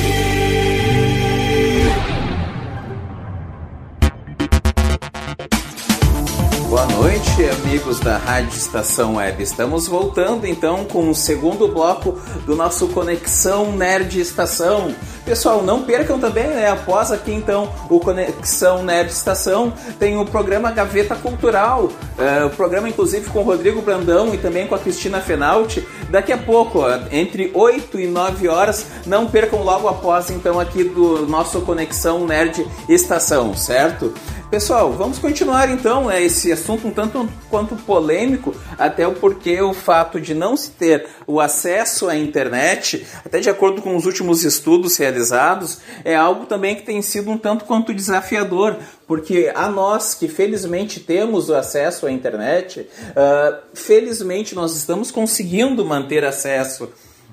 Boa 6.70 6.86
noite, 6.86 7.44
amigos 7.62 8.00
da 8.00 8.16
Rádio 8.16 8.56
Estação 8.56 9.16
Web. 9.16 9.42
Estamos 9.42 9.86
voltando 9.86 10.46
então 10.46 10.86
com 10.86 11.10
o 11.10 11.14
segundo 11.14 11.68
bloco 11.68 12.18
do 12.46 12.56
nosso 12.56 12.88
Conexão 12.88 13.72
Nerd 13.72 14.18
Estação. 14.18 14.94
Pessoal, 15.26 15.60
não 15.60 15.82
percam 15.82 16.20
também, 16.20 16.46
né? 16.46 16.70
Após 16.70 17.10
aqui 17.10 17.32
então 17.32 17.68
o 17.90 17.98
Conexão 17.98 18.84
Nerd 18.84 19.10
Estação, 19.10 19.72
tem 19.98 20.16
o 20.16 20.24
programa 20.24 20.70
Gaveta 20.70 21.16
Cultural, 21.16 21.90
é, 22.16 22.44
o 22.44 22.50
programa 22.50 22.88
inclusive 22.88 23.28
com 23.30 23.40
o 23.40 23.42
Rodrigo 23.42 23.82
Brandão 23.82 24.32
e 24.32 24.38
também 24.38 24.68
com 24.68 24.76
a 24.76 24.78
Cristina 24.78 25.20
Fenalti. 25.20 25.84
Daqui 26.10 26.32
a 26.32 26.38
pouco, 26.38 26.82
entre 27.10 27.50
8 27.52 27.98
e 27.98 28.06
9 28.06 28.46
horas, 28.46 28.86
não 29.04 29.26
percam 29.26 29.64
logo 29.64 29.88
após 29.88 30.30
então 30.30 30.60
aqui 30.60 30.84
do 30.84 31.26
nosso 31.26 31.60
Conexão 31.62 32.24
Nerd 32.24 32.64
Estação, 32.88 33.52
certo? 33.56 34.14
Pessoal, 34.50 34.92
vamos 34.92 35.18
continuar 35.18 35.68
então 35.68 36.06
né, 36.06 36.22
esse 36.22 36.52
assunto 36.52 36.86
um 36.86 36.92
tanto 36.92 37.28
quanto 37.50 37.74
polêmico, 37.74 38.54
até 38.78 39.08
porque 39.10 39.60
o 39.60 39.74
fato 39.74 40.20
de 40.20 40.34
não 40.34 40.56
se 40.56 40.70
ter 40.70 41.04
o 41.26 41.40
acesso 41.40 42.08
à 42.08 42.16
internet, 42.16 43.04
até 43.24 43.40
de 43.40 43.50
acordo 43.50 43.82
com 43.82 43.96
os 43.96 44.06
últimos 44.06 44.44
estudos 44.44 44.96
realizados, 44.96 45.78
é 46.04 46.14
algo 46.14 46.46
também 46.46 46.76
que 46.76 46.82
tem 46.82 47.02
sido 47.02 47.28
um 47.28 47.36
tanto 47.36 47.64
quanto 47.64 47.92
desafiador, 47.92 48.76
porque 49.04 49.50
a 49.52 49.68
nós 49.68 50.14
que 50.14 50.28
felizmente 50.28 51.00
temos 51.00 51.48
o 51.48 51.54
acesso 51.54 52.06
à 52.06 52.12
internet, 52.12 52.80
uh, 52.80 53.58
felizmente 53.74 54.54
nós 54.54 54.76
estamos 54.76 55.10
conseguindo 55.10 55.84
manter 55.84 56.24
acesso 56.24 56.88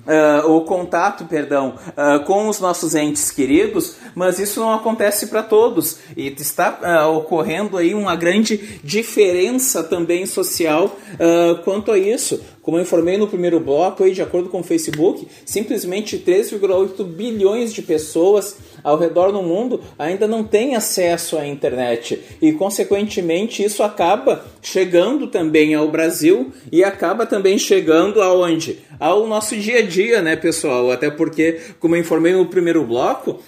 Uh, 0.06 0.50
o 0.50 0.60
contato, 0.60 1.24
perdão, 1.24 1.76
uh, 1.88 2.22
com 2.24 2.48
os 2.48 2.60
nossos 2.60 2.94
entes 2.94 3.30
queridos, 3.30 3.96
mas 4.14 4.38
isso 4.38 4.60
não 4.60 4.70
acontece 4.70 5.28
para 5.28 5.42
todos 5.42 5.98
e 6.14 6.28
está 6.28 6.78
uh, 7.08 7.16
ocorrendo 7.16 7.78
aí 7.78 7.94
uma 7.94 8.14
grande 8.14 8.78
diferença 8.84 9.82
também 9.82 10.26
social 10.26 10.94
quanto 11.64 11.90
a 11.90 11.98
isso. 11.98 12.38
Como 12.64 12.78
eu 12.78 12.82
informei 12.82 13.18
no 13.18 13.28
primeiro 13.28 13.60
bloco, 13.60 14.02
aí, 14.02 14.12
de 14.12 14.22
acordo 14.22 14.48
com 14.48 14.60
o 14.60 14.64
Facebook, 14.64 15.28
simplesmente 15.44 16.16
3,8 16.16 17.04
bilhões 17.04 17.74
de 17.74 17.82
pessoas 17.82 18.56
ao 18.82 18.98
redor 18.98 19.30
do 19.32 19.42
mundo 19.42 19.82
ainda 19.98 20.26
não 20.26 20.42
têm 20.42 20.74
acesso 20.74 21.36
à 21.36 21.46
internet 21.46 22.18
e, 22.40 22.52
consequentemente, 22.52 23.62
isso 23.62 23.82
acaba 23.82 24.46
chegando 24.62 25.26
também 25.26 25.74
ao 25.74 25.90
Brasil 25.90 26.52
e 26.72 26.82
acaba 26.82 27.26
também 27.26 27.58
chegando 27.58 28.22
aonde? 28.22 28.78
Ao 28.98 29.26
nosso 29.26 29.54
dia 29.56 29.80
a 29.80 29.82
dia, 29.82 30.22
né, 30.22 30.34
pessoal? 30.34 30.90
Até 30.90 31.10
porque, 31.10 31.60
como 31.78 31.94
eu 31.94 32.00
informei 32.00 32.32
no 32.32 32.46
primeiro 32.46 32.82
bloco, 32.82 33.40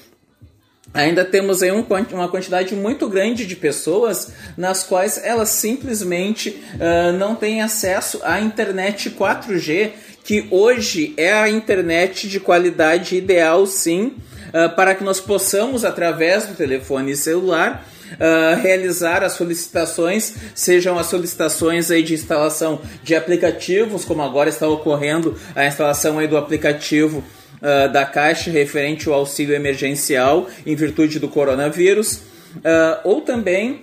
ainda 0.96 1.24
temos 1.24 1.62
aí 1.62 1.70
um, 1.70 1.85
uma 2.12 2.28
quantidade 2.28 2.74
muito 2.74 3.09
grande 3.09 3.46
de 3.46 3.54
pessoas 3.54 4.32
nas 4.56 4.82
quais 4.82 5.20
elas 5.22 5.50
simplesmente 5.50 6.50
uh, 6.74 7.12
não 7.16 7.35
têm 7.35 7.62
acesso 7.62 8.20
à 8.24 8.40
internet 8.40 9.11
4G, 9.11 9.90
que 10.24 10.48
hoje 10.50 11.14
é 11.16 11.32
a 11.32 11.48
internet 11.48 12.28
de 12.28 12.40
qualidade 12.40 13.14
ideal, 13.14 13.66
sim, 13.66 14.14
uh, 14.48 14.74
para 14.74 14.94
que 14.94 15.04
nós 15.04 15.20
possamos, 15.20 15.85
através 15.85 16.46
do 16.46 16.54
telefone 16.54 17.14
celular, 17.14 17.87
Uh, 18.06 18.54
realizar 18.62 19.24
as 19.24 19.32
solicitações, 19.32 20.35
sejam 20.54 20.96
as 20.96 21.06
solicitações 21.06 21.90
aí 21.90 22.04
de 22.04 22.14
instalação 22.14 22.80
de 23.02 23.16
aplicativos, 23.16 24.04
como 24.04 24.22
agora 24.22 24.48
está 24.48 24.68
ocorrendo 24.68 25.37
a 25.56 25.66
instalação 25.66 26.16
aí 26.20 26.28
do 26.28 26.37
aplicativo 26.37 27.24
uh, 27.66 27.92
da 27.92 28.07
Caixa 28.07 28.50
referente 28.50 29.09
ao 29.09 29.14
auxílio 29.14 29.55
emergencial 29.55 30.48
em 30.64 30.76
virtude 30.76 31.18
do 31.18 31.29
coronavírus, 31.29 32.18
uh, 32.57 33.00
ou 33.02 33.20
também 33.20 33.83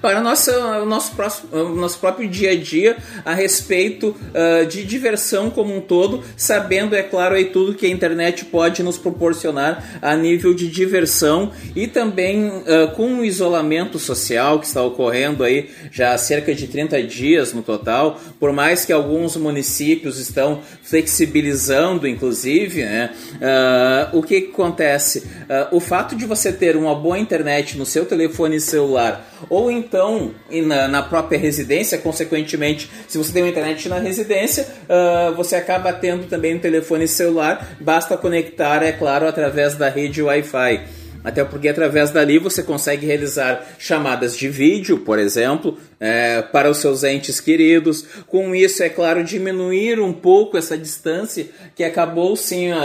para 0.00 0.20
nossa, 0.20 0.80
o 0.82 0.84
nosso, 0.84 1.14
próximo, 1.14 1.48
o 1.52 1.76
nosso 1.76 1.98
próprio 1.98 2.28
dia 2.28 2.50
a 2.50 2.56
dia 2.56 2.96
a 3.24 3.34
respeito 3.34 4.08
uh, 4.08 4.66
de 4.66 4.84
diversão 4.84 5.48
como 5.48 5.76
um 5.76 5.80
todo, 5.80 6.24
sabendo, 6.36 6.96
é 6.96 7.04
claro, 7.04 7.36
aí 7.36 7.46
tudo 7.46 7.74
que 7.74 7.86
a 7.86 7.88
internet 7.88 8.46
pode 8.46 8.82
nos 8.82 8.98
proporcionar 8.98 9.98
a 10.02 10.16
nível 10.16 10.52
de 10.52 10.68
diversão 10.68 11.52
e 11.74 11.86
também 11.86 12.48
uh, 12.48 12.90
com 12.96 13.20
o 13.20 13.24
isolamento 13.24 13.98
social 13.98 14.58
que 14.58 14.66
está 14.66 14.82
ocorrendo 14.82 15.44
aí 15.44 15.70
já 15.92 16.14
há 16.14 16.18
cerca 16.18 16.52
de 16.52 16.66
30 16.66 17.02
dias 17.04 17.52
no 17.52 17.62
total, 17.62 18.20
por 18.40 18.52
mais 18.52 18.84
que 18.84 18.92
alguns 18.92 19.36
municípios 19.36 20.18
estão 20.18 20.62
flexibilizando, 20.82 22.08
inclusive, 22.08 22.84
né, 22.84 23.10
uh, 23.34 24.18
o 24.18 24.22
que, 24.22 24.40
que 24.40 24.50
acontece? 24.50 25.24
o 25.70 25.80
fato 25.80 26.16
de 26.16 26.26
você 26.26 26.52
ter 26.52 26.76
uma 26.76 26.94
boa 26.94 27.18
internet 27.18 27.78
no 27.78 27.86
seu 27.86 28.04
telefone 28.04 28.60
celular 28.60 29.26
ou 29.48 29.70
então 29.76 30.32
na, 30.64 30.88
na, 30.88 31.02
própria 31.02 31.38
residência, 31.38 31.98
consequentemente, 31.98 32.90
se 33.06 33.18
você 33.18 33.32
tem 33.32 33.42
uma 33.42 33.50
internet 33.50 33.88
na 33.88 33.98
residência, 33.98 34.66
uh, 34.84 35.34
você 35.34 35.56
acaba 35.56 35.92
tendo 35.92 36.26
também 36.26 36.56
um 36.56 36.58
telefone 36.58 37.06
celular, 37.06 37.76
basta 37.80 38.16
conectar, 38.16 38.82
é 38.82 38.92
claro, 38.92 39.26
através 39.26 39.74
da 39.74 39.88
rede 39.88 40.22
Wi-Fi. 40.22 40.96
Até 41.26 41.42
porque 41.42 41.66
através 41.66 42.12
dali 42.12 42.38
você 42.38 42.62
consegue 42.62 43.04
realizar 43.04 43.66
chamadas 43.80 44.36
de 44.36 44.48
vídeo, 44.48 44.98
por 44.98 45.18
exemplo, 45.18 45.76
é, 45.98 46.40
para 46.40 46.70
os 46.70 46.76
seus 46.76 47.02
entes 47.02 47.40
queridos. 47.40 48.06
Com 48.28 48.54
isso, 48.54 48.80
é 48.80 48.88
claro, 48.88 49.24
diminuir 49.24 49.98
um 49.98 50.12
pouco 50.12 50.56
essa 50.56 50.78
distância 50.78 51.48
que 51.74 51.82
acabou 51.82 52.36
sim 52.36 52.70
uh, 52.70 52.76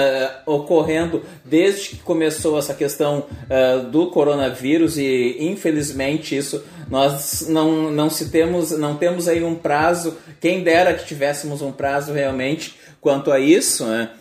ocorrendo 0.47 1.21
desde 1.45 1.89
que 1.89 1.97
começou 1.97 2.57
essa 2.57 2.73
questão 2.73 3.27
uh, 3.29 3.83
do 3.91 4.07
coronavírus 4.07 4.97
e 4.97 5.37
infelizmente 5.39 6.35
isso 6.35 6.63
Nós 6.91 7.47
não, 7.47 7.89
não 7.89 8.09
se 8.09 8.29
temos, 8.29 8.71
não 8.71 8.97
temos 8.97 9.29
aí 9.29 9.41
um 9.41 9.55
prazo, 9.55 10.17
quem 10.41 10.61
dera 10.61 10.93
que 10.93 11.07
tivéssemos 11.07 11.61
um 11.61 11.71
prazo 11.71 12.11
realmente 12.11 12.75
quanto 12.99 13.31
a 13.31 13.39
isso, 13.39 13.85
né? 13.85 14.11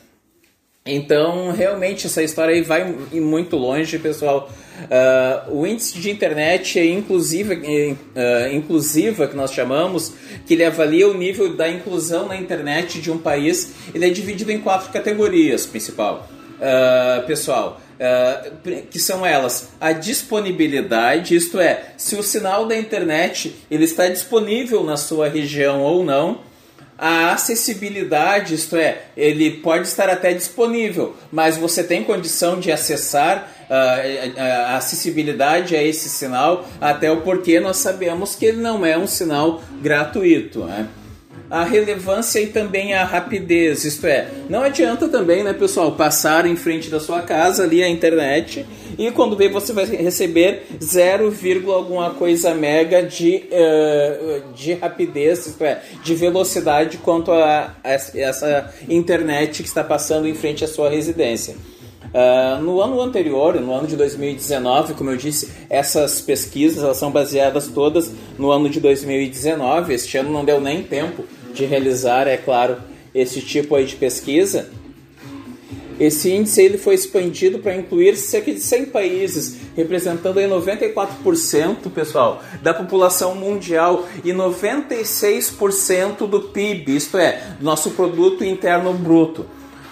Então, 0.86 1.50
realmente, 1.50 2.06
essa 2.06 2.22
história 2.22 2.54
aí 2.54 2.62
vai 2.62 2.84
muito 3.12 3.56
longe, 3.56 3.98
pessoal. 3.98 4.50
Uh, 4.84 5.58
o 5.58 5.66
índice 5.66 5.98
de 5.98 6.10
internet 6.10 6.80
inclusiva, 6.80 7.54
uh, 7.54 8.54
inclusiva, 8.54 9.26
que 9.26 9.36
nós 9.36 9.52
chamamos, 9.52 10.14
que 10.46 10.54
ele 10.54 10.64
avalia 10.64 11.06
o 11.06 11.12
nível 11.12 11.54
da 11.54 11.68
inclusão 11.68 12.28
na 12.28 12.36
internet 12.36 13.00
de 13.00 13.10
um 13.10 13.18
país, 13.18 13.72
ele 13.92 14.06
é 14.06 14.10
dividido 14.10 14.50
em 14.50 14.60
quatro 14.60 14.90
categorias, 14.90 15.66
principal, 15.66 16.26
uh, 16.56 17.26
pessoal. 17.26 17.80
Uh, 18.00 18.80
que 18.90 18.98
são 18.98 19.26
elas 19.26 19.72
a 19.78 19.92
disponibilidade, 19.92 21.36
isto 21.36 21.60
é, 21.60 21.92
se 21.98 22.16
o 22.16 22.22
sinal 22.22 22.66
da 22.66 22.74
internet 22.74 23.54
ele 23.70 23.84
está 23.84 24.08
disponível 24.08 24.82
na 24.82 24.96
sua 24.96 25.28
região 25.28 25.82
ou 25.82 26.02
não, 26.02 26.40
a 27.00 27.32
acessibilidade, 27.32 28.54
isto 28.54 28.76
é, 28.76 29.02
ele 29.16 29.50
pode 29.50 29.88
estar 29.88 30.10
até 30.10 30.34
disponível, 30.34 31.16
mas 31.32 31.56
você 31.56 31.82
tem 31.82 32.04
condição 32.04 32.60
de 32.60 32.70
acessar 32.70 33.50
uh, 33.70 34.40
a 34.40 34.76
acessibilidade 34.76 35.74
a 35.74 35.82
esse 35.82 36.10
sinal, 36.10 36.68
até 36.78 37.10
o 37.10 37.22
porquê 37.22 37.58
nós 37.58 37.78
sabemos 37.78 38.34
que 38.34 38.44
ele 38.44 38.58
não 38.62 38.84
é 38.84 38.98
um 38.98 39.06
sinal 39.06 39.62
gratuito. 39.80 40.64
Né? 40.64 40.88
A 41.50 41.64
relevância 41.64 42.40
e 42.40 42.46
também 42.46 42.94
a 42.94 43.04
rapidez. 43.04 43.84
Isto 43.84 44.06
é, 44.06 44.28
não 44.48 44.62
adianta 44.62 45.08
também, 45.08 45.42
né, 45.42 45.52
pessoal, 45.52 45.92
passar 45.92 46.46
em 46.46 46.54
frente 46.54 46.88
da 46.88 47.00
sua 47.00 47.22
casa 47.22 47.64
ali 47.64 47.82
a 47.82 47.88
internet 47.88 48.64
e 48.96 49.10
quando 49.10 49.36
vê 49.36 49.48
você 49.48 49.72
vai 49.72 49.84
receber 49.84 50.66
0, 50.80 51.32
alguma 51.72 52.10
coisa 52.10 52.54
mega 52.54 53.02
de, 53.02 53.44
uh, 53.50 54.52
de 54.54 54.74
rapidez, 54.74 55.46
isto 55.46 55.64
é, 55.64 55.82
de 56.04 56.14
velocidade 56.14 56.98
quanto 56.98 57.32
a, 57.32 57.74
a 57.82 57.90
essa 57.90 58.72
internet 58.88 59.62
que 59.62 59.68
está 59.68 59.82
passando 59.82 60.28
em 60.28 60.34
frente 60.34 60.64
à 60.64 60.68
sua 60.68 60.88
residência. 60.88 61.56
Uh, 62.12 62.60
no 62.60 62.80
ano 62.80 63.00
anterior, 63.00 63.54
no 63.60 63.72
ano 63.72 63.86
de 63.86 63.96
2019, 63.96 64.94
como 64.94 65.10
eu 65.10 65.16
disse, 65.16 65.50
essas 65.70 66.20
pesquisas 66.20 66.96
são 66.96 67.10
baseadas 67.10 67.68
todas 67.68 68.12
no 68.36 68.50
ano 68.50 68.68
de 68.68 68.80
2019. 68.80 69.94
Este 69.94 70.18
ano 70.18 70.32
não 70.32 70.44
deu 70.44 70.60
nem 70.60 70.82
tempo 70.82 71.24
de 71.52 71.64
realizar, 71.64 72.26
é 72.26 72.36
claro, 72.36 72.76
esse 73.14 73.40
tipo 73.40 73.74
aí 73.74 73.84
de 73.84 73.96
pesquisa. 73.96 74.70
Esse 75.98 76.30
índice 76.30 76.62
ele 76.62 76.78
foi 76.78 76.94
expandido 76.94 77.58
para 77.58 77.76
incluir 77.76 78.16
cerca 78.16 78.50
de 78.50 78.60
100 78.60 78.86
países, 78.86 79.56
representando 79.76 80.38
aí 80.38 80.48
94%, 80.48 81.90
pessoal, 81.94 82.42
da 82.62 82.72
população 82.72 83.34
mundial 83.34 84.08
e 84.24 84.32
96% 84.32 86.26
do 86.26 86.40
PIB, 86.40 86.96
isto 86.96 87.18
é, 87.18 87.54
do 87.58 87.64
nosso 87.64 87.90
produto 87.90 88.42
interno 88.42 88.94
bruto. 88.94 89.44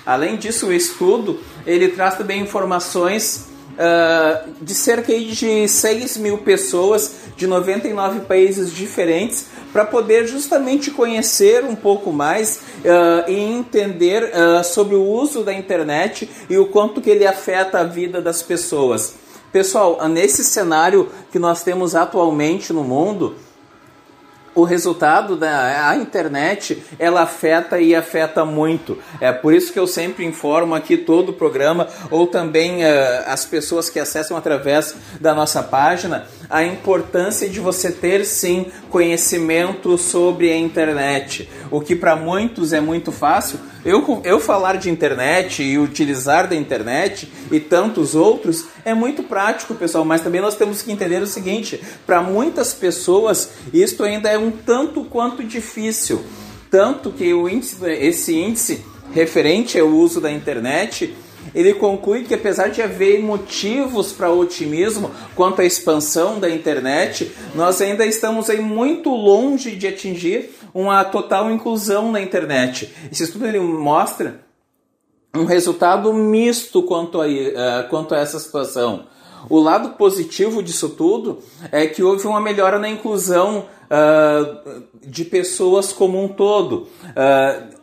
Além 0.06 0.38
disso, 0.38 0.68
o 0.68 0.72
estudo 0.72 1.40
ele 1.66 1.88
traz 1.88 2.16
também 2.16 2.40
informações 2.40 3.47
uh, 3.78 4.50
de 4.60 4.74
cerca 4.74 5.16
de 5.18 5.68
6 5.68 6.16
mil 6.18 6.38
pessoas 6.38 7.12
de 7.36 7.46
99 7.46 8.20
países 8.20 8.72
diferentes 8.72 9.46
para 9.72 9.84
poder 9.84 10.26
justamente 10.26 10.90
conhecer 10.90 11.64
um 11.64 11.76
pouco 11.76 12.12
mais 12.12 12.56
uh, 12.56 13.30
e 13.30 13.38
entender 13.38 14.24
uh, 14.24 14.64
sobre 14.64 14.96
o 14.96 15.02
uso 15.02 15.44
da 15.44 15.52
internet 15.52 16.28
e 16.50 16.58
o 16.58 16.66
quanto 16.66 17.00
que 17.00 17.10
ele 17.10 17.26
afeta 17.26 17.78
a 17.78 17.84
vida 17.84 18.20
das 18.20 18.42
pessoas. 18.42 19.14
Pessoal, 19.52 20.06
nesse 20.08 20.44
cenário 20.44 21.08
que 21.32 21.38
nós 21.38 21.62
temos 21.62 21.94
atualmente 21.94 22.70
no 22.70 22.84
mundo, 22.84 23.34
o 24.60 24.64
resultado 24.64 25.36
da 25.36 25.88
a 25.88 25.96
internet 25.96 26.82
ela 26.98 27.22
afeta 27.22 27.80
e 27.80 27.94
afeta 27.94 28.44
muito. 28.44 28.98
É 29.20 29.32
por 29.32 29.54
isso 29.54 29.72
que 29.72 29.78
eu 29.78 29.86
sempre 29.86 30.24
informo 30.24 30.74
aqui 30.74 30.96
todo 30.96 31.30
o 31.30 31.32
programa 31.32 31.86
ou 32.10 32.26
também 32.26 32.82
uh, 32.82 32.88
as 33.26 33.44
pessoas 33.44 33.88
que 33.88 34.00
acessam 34.00 34.36
através 34.36 34.94
da 35.20 35.34
nossa 35.34 35.62
página 35.62 36.26
a 36.50 36.64
importância 36.64 37.48
de 37.48 37.60
você 37.60 37.92
ter 37.92 38.24
sim 38.24 38.66
conhecimento 38.90 39.96
sobre 39.98 40.50
a 40.50 40.56
internet. 40.56 41.48
O 41.70 41.80
que 41.80 41.94
para 41.94 42.16
muitos 42.16 42.72
é 42.72 42.80
muito 42.80 43.12
fácil. 43.12 43.60
Eu, 43.88 44.20
eu 44.22 44.38
falar 44.38 44.76
de 44.76 44.90
internet 44.90 45.62
e 45.62 45.78
utilizar 45.78 46.46
da 46.46 46.54
internet 46.54 47.26
e 47.50 47.58
tantos 47.58 48.14
outros 48.14 48.66
é 48.84 48.92
muito 48.92 49.22
prático, 49.22 49.74
pessoal, 49.74 50.04
mas 50.04 50.20
também 50.20 50.42
nós 50.42 50.54
temos 50.54 50.82
que 50.82 50.92
entender 50.92 51.22
o 51.22 51.26
seguinte: 51.26 51.80
para 52.06 52.20
muitas 52.20 52.74
pessoas 52.74 53.48
isto 53.72 54.04
ainda 54.04 54.28
é 54.28 54.36
um 54.36 54.50
tanto 54.50 55.04
quanto 55.04 55.42
difícil. 55.42 56.22
Tanto 56.70 57.10
que 57.10 57.32
o 57.32 57.48
índice, 57.48 57.82
esse 57.82 58.36
índice 58.36 58.84
referente 59.14 59.80
ao 59.80 59.88
uso 59.88 60.20
da 60.20 60.30
internet 60.30 61.16
ele 61.54 61.74
conclui 61.74 62.24
que 62.24 62.34
apesar 62.34 62.68
de 62.68 62.82
haver 62.82 63.22
motivos 63.22 64.12
para 64.12 64.30
otimismo 64.30 65.10
quanto 65.34 65.62
à 65.62 65.64
expansão 65.64 66.38
da 66.38 66.50
internet, 66.50 67.32
nós 67.54 67.80
ainda 67.80 68.04
estamos 68.04 68.50
aí 68.50 68.60
muito 68.60 69.10
longe 69.10 69.74
de 69.74 69.86
atingir 69.86 70.50
uma 70.72 71.04
total 71.04 71.50
inclusão 71.50 72.10
na 72.12 72.20
internet. 72.20 72.92
Esse 73.10 73.24
estudo 73.24 73.46
ele 73.46 73.60
mostra 73.60 74.40
um 75.34 75.44
resultado 75.44 76.12
misto 76.12 76.82
quanto 76.82 77.20
a, 77.20 77.26
uh, 77.26 77.88
quanto 77.88 78.14
a 78.14 78.18
essa 78.18 78.38
situação. 78.38 79.06
O 79.48 79.60
lado 79.60 79.90
positivo 79.90 80.62
disso 80.62 80.90
tudo 80.90 81.38
é 81.70 81.86
que 81.86 82.02
houve 82.02 82.26
uma 82.26 82.40
melhora 82.40 82.78
na 82.78 82.88
inclusão 82.88 83.66
uh, 83.88 84.82
de 85.04 85.24
pessoas 85.24 85.92
como 85.92 86.22
um 86.22 86.28
todo. 86.28 86.88
Uh, 87.10 87.77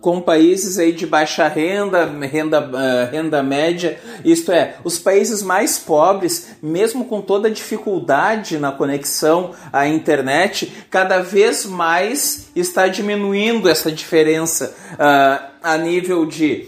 com 0.00 0.20
países 0.20 0.78
aí 0.78 0.92
de 0.92 1.06
baixa 1.06 1.46
renda, 1.46 2.06
renda, 2.06 2.60
uh, 2.60 3.10
renda 3.10 3.42
média, 3.42 3.98
isto 4.24 4.50
é, 4.50 4.76
os 4.82 4.98
países 4.98 5.42
mais 5.42 5.78
pobres, 5.78 6.56
mesmo 6.62 7.04
com 7.04 7.20
toda 7.20 7.48
a 7.48 7.50
dificuldade 7.50 8.58
na 8.58 8.72
conexão 8.72 9.50
à 9.72 9.86
internet, 9.86 10.72
cada 10.90 11.18
vez 11.20 11.66
mais 11.66 12.48
está 12.56 12.88
diminuindo 12.88 13.68
essa 13.68 13.92
diferença 13.92 14.74
uh, 14.94 15.50
a 15.62 15.76
nível 15.76 16.24
de 16.24 16.66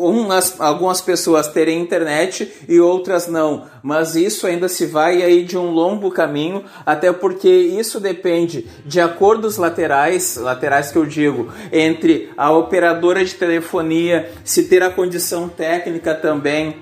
umas, 0.00 0.60
algumas 0.60 1.00
pessoas 1.00 1.48
terem 1.48 1.80
internet 1.80 2.50
e 2.68 2.80
outras 2.80 3.26
não, 3.26 3.66
mas 3.82 4.14
isso 4.14 4.46
ainda 4.46 4.68
se 4.68 4.86
vai 4.86 5.22
aí 5.22 5.44
de 5.44 5.58
um 5.58 5.70
longo 5.70 6.10
caminho, 6.10 6.64
até 6.84 7.12
porque 7.12 7.48
isso 7.48 8.00
depende 8.00 8.66
de 8.84 9.00
acordos 9.00 9.56
laterais, 9.56 10.36
laterais 10.36 10.90
que 10.90 10.98
eu 10.98 11.06
digo, 11.06 11.52
entre 11.72 12.30
a 12.36 12.50
operadora 12.50 13.24
de 13.24 13.34
telefonia, 13.34 14.30
se 14.44 14.64
ter 14.64 14.82
a 14.82 14.90
condição 14.90 15.48
técnica 15.48 16.14
também 16.14 16.76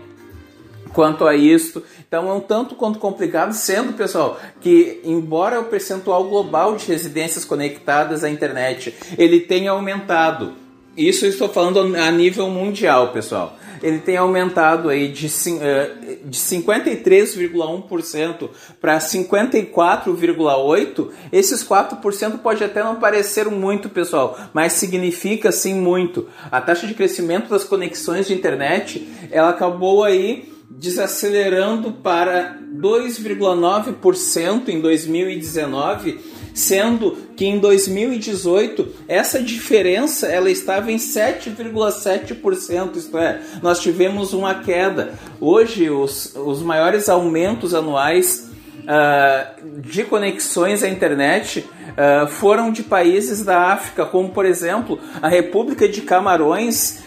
quanto 0.93 1.27
a 1.27 1.35
isso. 1.35 1.83
Então 2.07 2.29
é 2.29 2.33
um 2.33 2.41
tanto 2.41 2.75
quanto 2.75 2.99
complicado, 2.99 3.53
sendo, 3.53 3.93
pessoal, 3.93 4.41
que 4.61 5.01
embora 5.05 5.61
o 5.61 5.65
percentual 5.65 6.25
global 6.25 6.75
de 6.75 6.87
residências 6.87 7.45
conectadas 7.45 8.25
à 8.25 8.31
internet 8.31 8.95
ele 9.17 9.41
tenha 9.41 9.71
aumentado, 9.71 10.55
isso 10.99 11.25
eu 11.25 11.31
estou 11.31 11.49
falando 11.49 11.97
a 11.97 12.11
nível 12.11 12.51
mundial, 12.51 13.13
pessoal. 13.13 13.57
Ele 13.81 13.99
tem 13.99 14.17
aumentado 14.17 14.89
aí 14.89 15.07
de, 15.09 15.29
eh, 15.61 16.19
de 16.25 16.37
53,1% 16.37 18.51
para 18.81 18.99
54,8%. 18.99 21.13
Esses 21.31 21.63
4% 21.63 22.39
pode 22.39 22.65
até 22.65 22.83
não 22.83 22.97
parecer 22.97 23.49
muito, 23.49 23.89
pessoal, 23.89 24.37
mas 24.53 24.73
significa 24.73 25.53
sim 25.53 25.75
muito. 25.75 26.27
A 26.51 26.61
taxa 26.61 26.89
de 26.89 26.95
crescimento 26.95 27.49
das 27.49 27.63
conexões 27.63 28.27
de 28.27 28.35
internet, 28.35 29.09
ela 29.31 29.51
acabou 29.51 30.03
aí 30.03 30.53
desacelerando 30.71 31.93
para 31.93 32.59
2,9% 32.75 34.69
em 34.69 34.81
2019 34.81 36.38
sendo 36.59 37.17
que 37.37 37.47
em 37.47 37.59
2018 37.59 38.87
essa 39.07 39.43
diferença 39.43 40.27
ela 40.27 40.51
estava 40.51 40.91
em 40.91 40.97
7,7%, 40.97 42.97
isto 42.97 43.17
é, 43.17 43.41
nós 43.63 43.81
tivemos 43.81 44.33
uma 44.33 44.57
queda. 44.57 45.15
Hoje 45.41 45.89
os, 45.89 46.35
os 46.35 46.63
maiores 46.63 47.09
aumentos 47.09 47.75
anuais 47.75 48.51
uh, 48.89 49.81
de 49.81 50.03
conexões 50.05 50.83
à 50.83 50.89
internet 50.89 51.61
uh, 51.61 52.27
foram 52.27 52.73
de 52.73 52.83
países 52.83 53.45
da 53.45 53.73
África, 53.73 54.05
como 54.05 54.31
por 54.31 54.45
exemplo 54.45 54.99
a 55.23 55.29
República 55.29 55.89
de 55.89 56.01
Camarões 56.01 57.03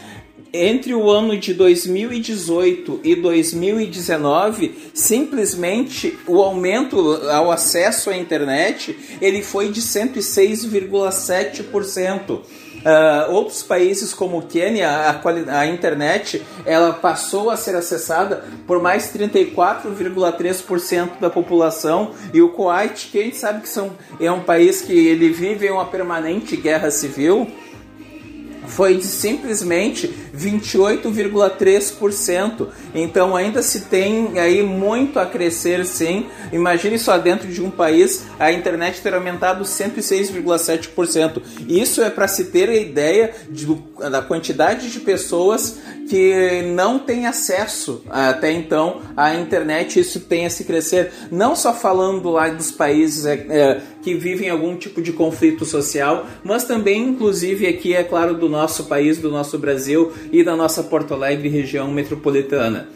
entre 0.54 0.94
o 0.94 1.10
ano 1.10 1.38
de 1.38 1.54
2018 1.54 3.00
e 3.04 3.16
2019, 3.16 4.92
simplesmente 4.94 6.20
o 6.28 6.42
aumento 6.42 7.22
ao 7.30 7.50
acesso 7.52 8.10
à 8.10 8.18
internet 8.18 8.98
ele 9.22 9.42
foi 9.42 9.70
de 9.70 9.82
106,7%. 9.82 12.42
Uh, 12.82 13.32
outros 13.32 13.62
países 13.62 14.12
como 14.12 14.40
o 14.40 14.42
Quênia, 14.42 14.90
a, 14.90 15.22
a, 15.60 15.68
internet 15.68 16.42
ela 16.66 16.92
passou 16.92 17.52
a 17.52 17.56
ser 17.56 17.76
acessada 17.76 18.44
por 18.66 18.82
mais 18.82 19.14
34,3% 19.14 21.20
da 21.20 21.30
população 21.30 22.10
e 22.34 22.42
o 22.42 22.50
Kuwait, 22.50 23.10
que 23.12 23.20
a 23.20 23.24
gente 23.24 23.38
sabe 23.38 23.62
que 23.62 23.70
são, 23.70 23.92
é 24.20 24.32
um 24.32 24.42
país 24.42 24.82
que 24.82 24.94
ele 24.94 25.30
vive 25.30 25.70
uma 25.70 25.86
permanente 25.86 26.58
guerra 26.58 26.90
civil, 26.90 27.48
foi 28.66 28.98
de 28.98 29.06
simplesmente 29.06 30.12
28,3%. 30.36 32.68
Então 32.94 33.36
ainda 33.36 33.62
se 33.62 33.82
tem 33.82 34.40
aí 34.40 34.64
muito 34.64 35.20
a 35.20 35.26
crescer 35.26 35.86
sim. 35.86 36.26
Imagine 36.52 36.98
só 36.98 37.18
dentro 37.18 37.48
de 37.48 37.62
um 37.62 37.70
país 37.70 38.26
a 38.40 38.52
internet 38.52 39.02
ter 39.02 39.14
aumentado 39.14 39.64
106,7%. 39.64 41.42
Isso 41.68 42.02
é 42.02 42.10
para 42.10 42.28
se 42.28 42.46
ter 42.46 42.70
a 42.70 42.76
ideia 42.76 43.34
de, 43.50 43.68
da 44.10 44.22
quantidade 44.22 44.90
de 44.90 45.00
pessoas 45.00 45.80
que 46.08 46.64
não 46.74 47.00
têm 47.00 47.26
acesso 47.26 48.04
até 48.10 48.52
então 48.52 49.02
à 49.16 49.36
internet. 49.36 50.00
Isso 50.00 50.20
tem 50.20 50.46
a 50.46 50.50
se 50.50 50.66
crescer. 50.66 51.12
Não 51.32 51.56
só 51.56 51.74
falando 51.74 52.30
lá 52.30 52.50
dos 52.50 52.72
países 52.72 53.26
é, 53.26 53.46
é, 53.50 53.82
que 54.02 54.16
vivem 54.16 54.50
algum 54.50 54.76
tipo 54.76 55.02
de 55.02 55.14
conflito 55.14 55.64
social, 55.64 56.26
mas 56.44 56.64
também, 56.64 57.02
inclusive, 57.02 57.68
aqui, 57.68 57.94
é 57.94 58.04
claro, 58.04 58.34
do 58.34 58.50
nosso 58.50 58.86
país, 58.86 59.20
do 59.20 59.32
nosso 59.32 59.58
Brasil 59.58 60.12
e 60.32 60.44
da 60.44 60.56
nossa 60.56 60.84
Porto 60.84 61.14
Alegre 61.14 61.48
região 61.50 61.90
metropolitana. 61.92 62.90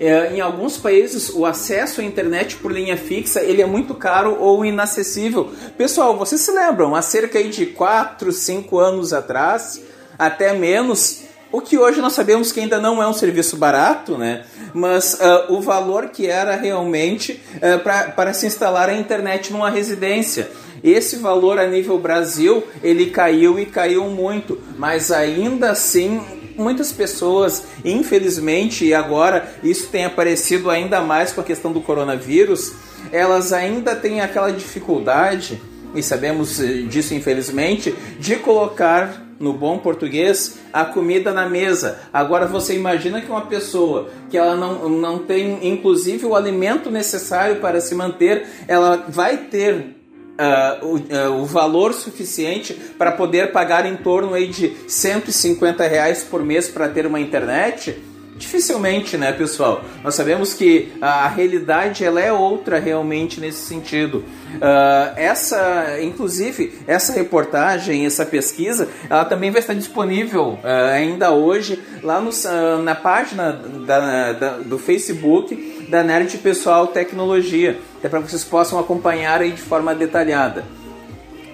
É, 0.00 0.32
em 0.32 0.40
alguns 0.40 0.76
países 0.76 1.28
o 1.28 1.44
acesso 1.44 2.00
à 2.00 2.04
internet 2.04 2.54
por 2.56 2.70
linha 2.70 2.96
fixa 2.96 3.42
ele 3.42 3.60
é 3.60 3.66
muito 3.66 3.94
caro 3.94 4.36
ou 4.38 4.64
inacessível. 4.64 5.52
Pessoal, 5.76 6.16
vocês 6.16 6.40
se 6.40 6.52
lembram, 6.52 6.94
há 6.94 7.02
cerca 7.02 7.42
de 7.42 7.66
4, 7.66 8.30
5 8.30 8.78
anos 8.78 9.12
atrás, 9.12 9.82
até 10.16 10.52
menos, 10.52 11.24
o 11.50 11.60
que 11.60 11.78
hoje 11.78 12.00
nós 12.00 12.12
sabemos 12.12 12.52
que 12.52 12.60
ainda 12.60 12.78
não 12.78 13.02
é 13.02 13.08
um 13.08 13.12
serviço 13.12 13.56
barato, 13.56 14.16
né? 14.16 14.44
mas 14.72 15.14
uh, 15.14 15.52
o 15.52 15.60
valor 15.60 16.08
que 16.08 16.26
era 16.26 16.54
realmente 16.56 17.40
uh, 17.56 18.12
para 18.14 18.32
se 18.32 18.46
instalar 18.46 18.88
a 18.88 18.94
internet 18.94 19.52
numa 19.52 19.70
residência. 19.70 20.50
Esse 20.84 21.16
valor 21.16 21.58
a 21.58 21.66
nível 21.66 21.98
Brasil 21.98 22.62
ele 22.82 23.06
caiu 23.06 23.58
e 23.58 23.66
caiu 23.66 24.04
muito, 24.04 24.60
mas 24.76 25.10
ainda 25.10 25.70
assim 25.70 26.20
muitas 26.58 26.92
pessoas, 26.92 27.64
infelizmente, 27.84 28.84
e 28.84 28.92
agora 28.92 29.48
isso 29.62 29.88
tem 29.88 30.04
aparecido 30.04 30.68
ainda 30.68 31.00
mais 31.00 31.32
com 31.32 31.40
a 31.40 31.44
questão 31.44 31.72
do 31.72 31.80
coronavírus, 31.80 32.72
elas 33.12 33.52
ainda 33.52 33.94
têm 33.94 34.20
aquela 34.20 34.50
dificuldade, 34.50 35.60
e 35.94 36.02
sabemos 36.02 36.60
eh, 36.60 36.82
disso 36.82 37.14
infelizmente, 37.14 37.94
de 38.18 38.36
colocar 38.36 39.26
no 39.38 39.52
bom 39.52 39.78
português, 39.78 40.58
a 40.72 40.84
comida 40.84 41.32
na 41.32 41.48
mesa. 41.48 42.00
Agora 42.12 42.46
você 42.46 42.74
imagina 42.74 43.20
que 43.20 43.30
uma 43.30 43.46
pessoa 43.46 44.10
que 44.28 44.36
ela 44.36 44.56
não, 44.56 44.88
não 44.88 45.18
tem 45.20 45.68
inclusive 45.68 46.26
o 46.26 46.34
alimento 46.34 46.90
necessário 46.90 47.60
para 47.60 47.80
se 47.80 47.94
manter, 47.94 48.46
ela 48.66 49.04
vai 49.08 49.36
ter 49.36 49.97
uh, 50.38 50.86
o, 50.86 50.96
uh, 50.96 51.42
o, 51.42 51.44
valor 51.44 51.92
suficiente 51.92 52.74
para 52.96 53.12
poder 53.12 53.52
pagar 53.52 53.84
em 53.84 53.96
torno 53.96 54.34
aí 54.34 54.46
de 54.46 54.72
150 54.86 55.86
reais 55.86 56.22
por 56.22 56.44
mês 56.44 56.68
para 56.68 56.88
ter 56.88 57.06
uma 57.06 57.20
internet? 57.20 58.02
Dificilmente, 58.38 59.16
né, 59.16 59.32
pessoal? 59.32 59.84
Nós 60.02 60.14
sabemos 60.14 60.54
que 60.54 60.92
a 61.00 61.26
realidade 61.26 62.04
ela 62.04 62.20
é 62.20 62.32
outra 62.32 62.78
realmente 62.78 63.40
nesse 63.40 63.66
sentido. 63.66 64.18
Uh, 64.18 65.12
essa, 65.16 65.98
inclusive, 66.00 66.78
essa 66.86 67.12
reportagem, 67.12 68.06
essa 68.06 68.24
pesquisa, 68.24 68.88
ela 69.10 69.24
também 69.24 69.50
vai 69.50 69.60
estar 69.60 69.74
disponível 69.74 70.50
uh, 70.62 70.92
ainda 70.94 71.32
hoje 71.32 71.82
lá 72.00 72.20
no, 72.20 72.30
uh, 72.30 72.82
na 72.82 72.94
página 72.94 73.52
da, 73.52 74.32
da, 74.32 74.50
do 74.58 74.78
Facebook 74.78 75.77
da 75.88 76.02
Nerd 76.02 76.38
Pessoal 76.38 76.88
Tecnologia, 76.88 77.78
até 77.98 78.08
para 78.08 78.22
que 78.22 78.30
vocês 78.30 78.44
possam 78.44 78.78
acompanhar 78.78 79.40
aí 79.40 79.52
de 79.52 79.62
forma 79.62 79.94
detalhada. 79.94 80.64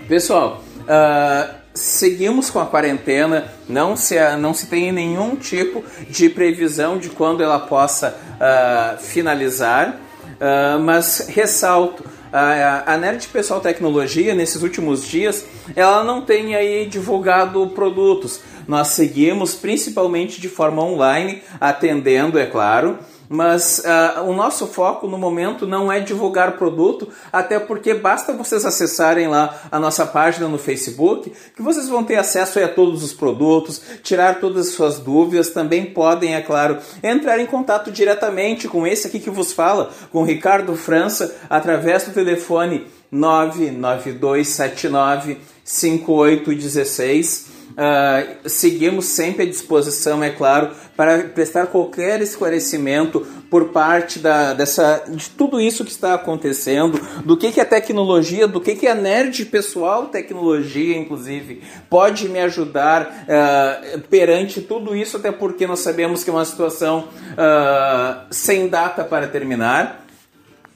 Pessoal, 0.09 0.63
uh, 0.81 1.55
seguimos 1.73 2.51
com 2.51 2.61
a 2.61 2.67
quarentena, 2.67 3.53
não 3.69 3.97
se, 3.97 4.17
não 4.37 4.53
se 4.53 4.67
tem 4.67 4.93
nenhum 4.93 5.37
tipo 5.37 5.83
de 6.09 6.29
previsão 6.29 6.99
de 6.99 7.09
quando 7.11 7.43
ela 7.43 7.59
possa 7.59 8.17
uh, 8.35 9.01
finalizar, 9.01 10.01
uh, 10.35 10.79
mas 10.81 11.27
ressalto, 11.29 12.05
a, 12.33 12.95
a 12.95 12.99
Nerd 12.99 13.29
Pessoal 13.29 13.61
Tecnologia, 13.61 14.35
nesses 14.35 14.61
últimos 14.61 15.07
dias, 15.07 15.47
ela 15.77 16.03
não 16.03 16.21
tem 16.23 16.57
aí 16.57 16.85
divulgado 16.85 17.65
produtos. 17.69 18.41
Nós 18.67 18.89
seguimos 18.89 19.55
principalmente 19.55 20.41
de 20.41 20.49
forma 20.49 20.83
online, 20.83 21.43
atendendo, 21.61 22.37
é 22.37 22.47
claro, 22.47 22.99
mas 23.35 23.81
uh, 23.81 24.23
o 24.23 24.33
nosso 24.33 24.69
foco 24.69 25.09
no 25.09 25.19
momento 25.19 25.67
não 25.67 25.91
é 25.91 25.99
divulgar 25.99 26.57
produto, 26.57 27.09
até 27.33 27.59
porque 27.59 27.93
basta 27.93 28.33
vocês 28.33 28.65
acessarem 28.65 29.27
lá 29.27 29.61
a 29.73 29.81
nossa 29.81 30.07
página 30.07 30.47
no 30.47 30.57
Facebook, 30.57 31.33
que 31.57 31.61
vocês 31.61 31.89
vão 31.89 32.05
ter 32.05 32.15
acesso 32.15 32.61
a 32.61 32.69
todos 32.69 33.03
os 33.03 33.13
produtos, 33.13 33.83
tirar 34.05 34.39
todas 34.39 34.69
as 34.69 34.75
suas 34.75 35.01
dúvidas, 35.01 35.51
também 35.51 35.87
podem, 35.87 36.37
é 36.37 36.41
claro, 36.41 36.79
entrar 37.03 37.41
em 37.41 37.47
contato 37.47 37.91
diretamente 37.91 38.69
com 38.69 38.87
esse 38.87 39.09
aqui 39.09 39.19
que 39.19 39.31
vos 39.31 39.53
fala, 39.53 39.91
com 40.13 40.23
o 40.23 40.25
Ricardo 40.25 40.77
França, 40.77 41.35
através 41.51 42.05
do 42.05 42.13
telefone 42.13 42.87
99279 43.11 45.39
5816 45.65 47.53
Uh, 47.75 48.49
seguimos 48.49 49.07
sempre 49.07 49.43
à 49.43 49.47
disposição, 49.47 50.23
é 50.23 50.31
claro, 50.31 50.71
para 50.97 51.25
prestar 51.25 51.67
qualquer 51.67 52.21
esclarecimento 52.21 53.27
por 53.51 53.71
parte 53.71 54.19
da, 54.19 54.53
dessa, 54.53 55.05
de 55.09 55.31
tudo 55.31 55.61
isso 55.61 55.85
que 55.85 55.91
está 55.91 56.15
acontecendo, 56.15 57.01
do 57.25 57.37
que, 57.37 57.53
que 57.53 57.61
a 57.61 57.65
tecnologia, 57.65 58.47
do 58.47 58.61
que, 58.61 58.75
que 58.75 58.87
a 58.87 58.95
nerd 58.95 59.45
pessoal 59.47 60.07
tecnologia, 60.07 60.97
inclusive, 60.97 61.63
pode 61.89 62.29
me 62.29 62.41
ajudar 62.41 63.27
uh, 63.27 64.01
perante 64.09 64.61
tudo 64.61 64.95
isso, 64.95 65.17
até 65.17 65.31
porque 65.31 65.67
nós 65.67 65.81
sabemos 65.81 66.25
que 66.25 66.31
é 66.31 66.33
uma 66.33 66.45
situação 66.45 67.09
uh, 67.33 68.27
sem 68.31 68.69
data 68.69 69.05
para 69.05 69.27
terminar. 69.27 70.04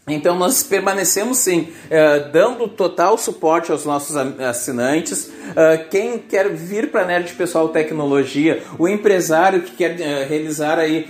Então 0.08 0.36
nós 0.36 0.62
permanecemos 0.62 1.38
sim 1.38 1.68
uh, 1.86 2.30
dando 2.32 2.68
total 2.68 3.18
suporte 3.18 3.70
aos 3.70 3.84
nossos 3.84 4.16
assinantes. 4.16 5.26
Uh, 5.26 5.88
quem 5.90 6.18
quer 6.18 6.48
vir 6.50 6.90
para 6.90 7.02
a 7.02 7.06
Nerd 7.06 7.32
Pessoal 7.34 7.68
Tecnologia, 7.68 8.62
o 8.78 8.88
empresário 8.88 9.62
que 9.62 9.72
quer 9.72 9.92
uh, 9.92 10.28
realizar 10.28 10.78
aí 10.78 11.06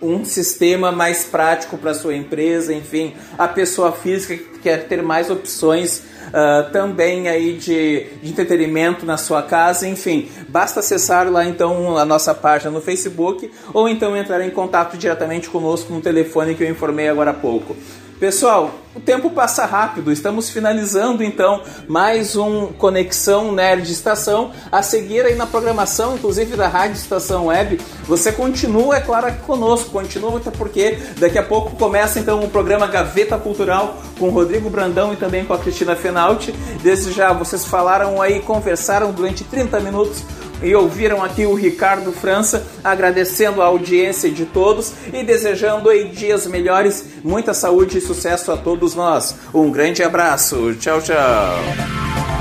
um 0.00 0.24
sistema 0.24 0.92
mais 0.92 1.24
prático 1.24 1.76
para 1.76 1.94
sua 1.94 2.14
empresa, 2.14 2.72
enfim, 2.72 3.14
a 3.38 3.48
pessoa 3.48 3.92
física 3.92 4.36
que 4.36 4.58
quer 4.60 4.86
ter 4.86 5.02
mais 5.02 5.30
opções 5.30 6.02
Uh, 6.26 6.70
também 6.72 7.28
aí 7.28 7.52
de, 7.52 8.06
de, 8.20 8.30
entretenimento 8.30 9.06
na 9.06 9.16
sua 9.16 9.44
casa, 9.44 9.86
enfim, 9.86 10.28
basta 10.48 10.80
acessar 10.80 11.30
lá 11.30 11.44
então 11.44 11.96
a 11.96 12.04
nossa 12.04 12.34
página 12.34 12.72
no 12.72 12.80
Facebook 12.80 13.48
ou 13.72 13.88
então 13.88 14.16
entrar 14.16 14.44
em 14.44 14.50
contato 14.50 14.96
diretamente 14.98 15.48
conosco 15.48 15.92
no 15.92 16.00
telefone 16.00 16.56
que 16.56 16.64
eu 16.64 16.68
informei 16.68 17.08
agora 17.08 17.30
há 17.30 17.34
pouco. 17.34 17.76
Pessoal, 18.18 18.70
o 18.94 19.00
tempo 19.00 19.28
passa 19.28 19.66
rápido, 19.66 20.10
estamos 20.10 20.48
finalizando 20.48 21.22
então 21.22 21.60
mais 21.86 22.34
um 22.34 22.68
Conexão 22.68 23.52
Nerd 23.52 23.92
Estação. 23.92 24.52
A 24.72 24.82
seguir 24.82 25.26
aí 25.26 25.34
na 25.34 25.44
programação, 25.44 26.14
inclusive 26.14 26.56
da 26.56 26.66
Rádio 26.66 26.96
Estação 26.96 27.48
Web, 27.48 27.78
você 28.04 28.32
continua, 28.32 28.96
é 28.96 29.00
claro, 29.00 29.30
conosco, 29.46 29.90
continua, 29.90 30.38
até 30.38 30.50
porque 30.50 30.96
daqui 31.18 31.36
a 31.36 31.42
pouco 31.42 31.76
começa 31.76 32.18
então 32.18 32.42
o 32.42 32.48
programa 32.48 32.86
Gaveta 32.86 33.36
Cultural 33.36 33.98
com 34.18 34.30
Rodrigo 34.30 34.70
Brandão 34.70 35.12
e 35.12 35.16
também 35.16 35.44
com 35.44 35.52
a 35.52 35.58
Cristina 35.58 35.94
Fenalti. 35.94 36.52
Desde 36.82 37.12
já 37.12 37.34
vocês 37.34 37.66
falaram 37.66 38.22
aí, 38.22 38.40
conversaram 38.40 39.12
durante 39.12 39.44
30 39.44 39.78
minutos 39.80 40.24
e 40.62 40.74
ouviram 40.74 41.22
aqui 41.22 41.46
o 41.46 41.54
Ricardo 41.54 42.12
França 42.12 42.66
agradecendo 42.82 43.62
a 43.62 43.66
audiência 43.66 44.30
de 44.30 44.44
todos 44.46 44.92
e 45.12 45.22
desejando 45.22 45.88
aí 45.88 46.08
dias 46.08 46.46
melhores, 46.46 47.04
muita 47.22 47.54
saúde 47.54 47.98
e 47.98 48.00
sucesso 48.00 48.52
a 48.52 48.56
todos 48.56 48.94
nós. 48.94 49.34
Um 49.52 49.70
grande 49.70 50.02
abraço. 50.02 50.74
Tchau, 50.74 51.00
tchau. 51.00 52.35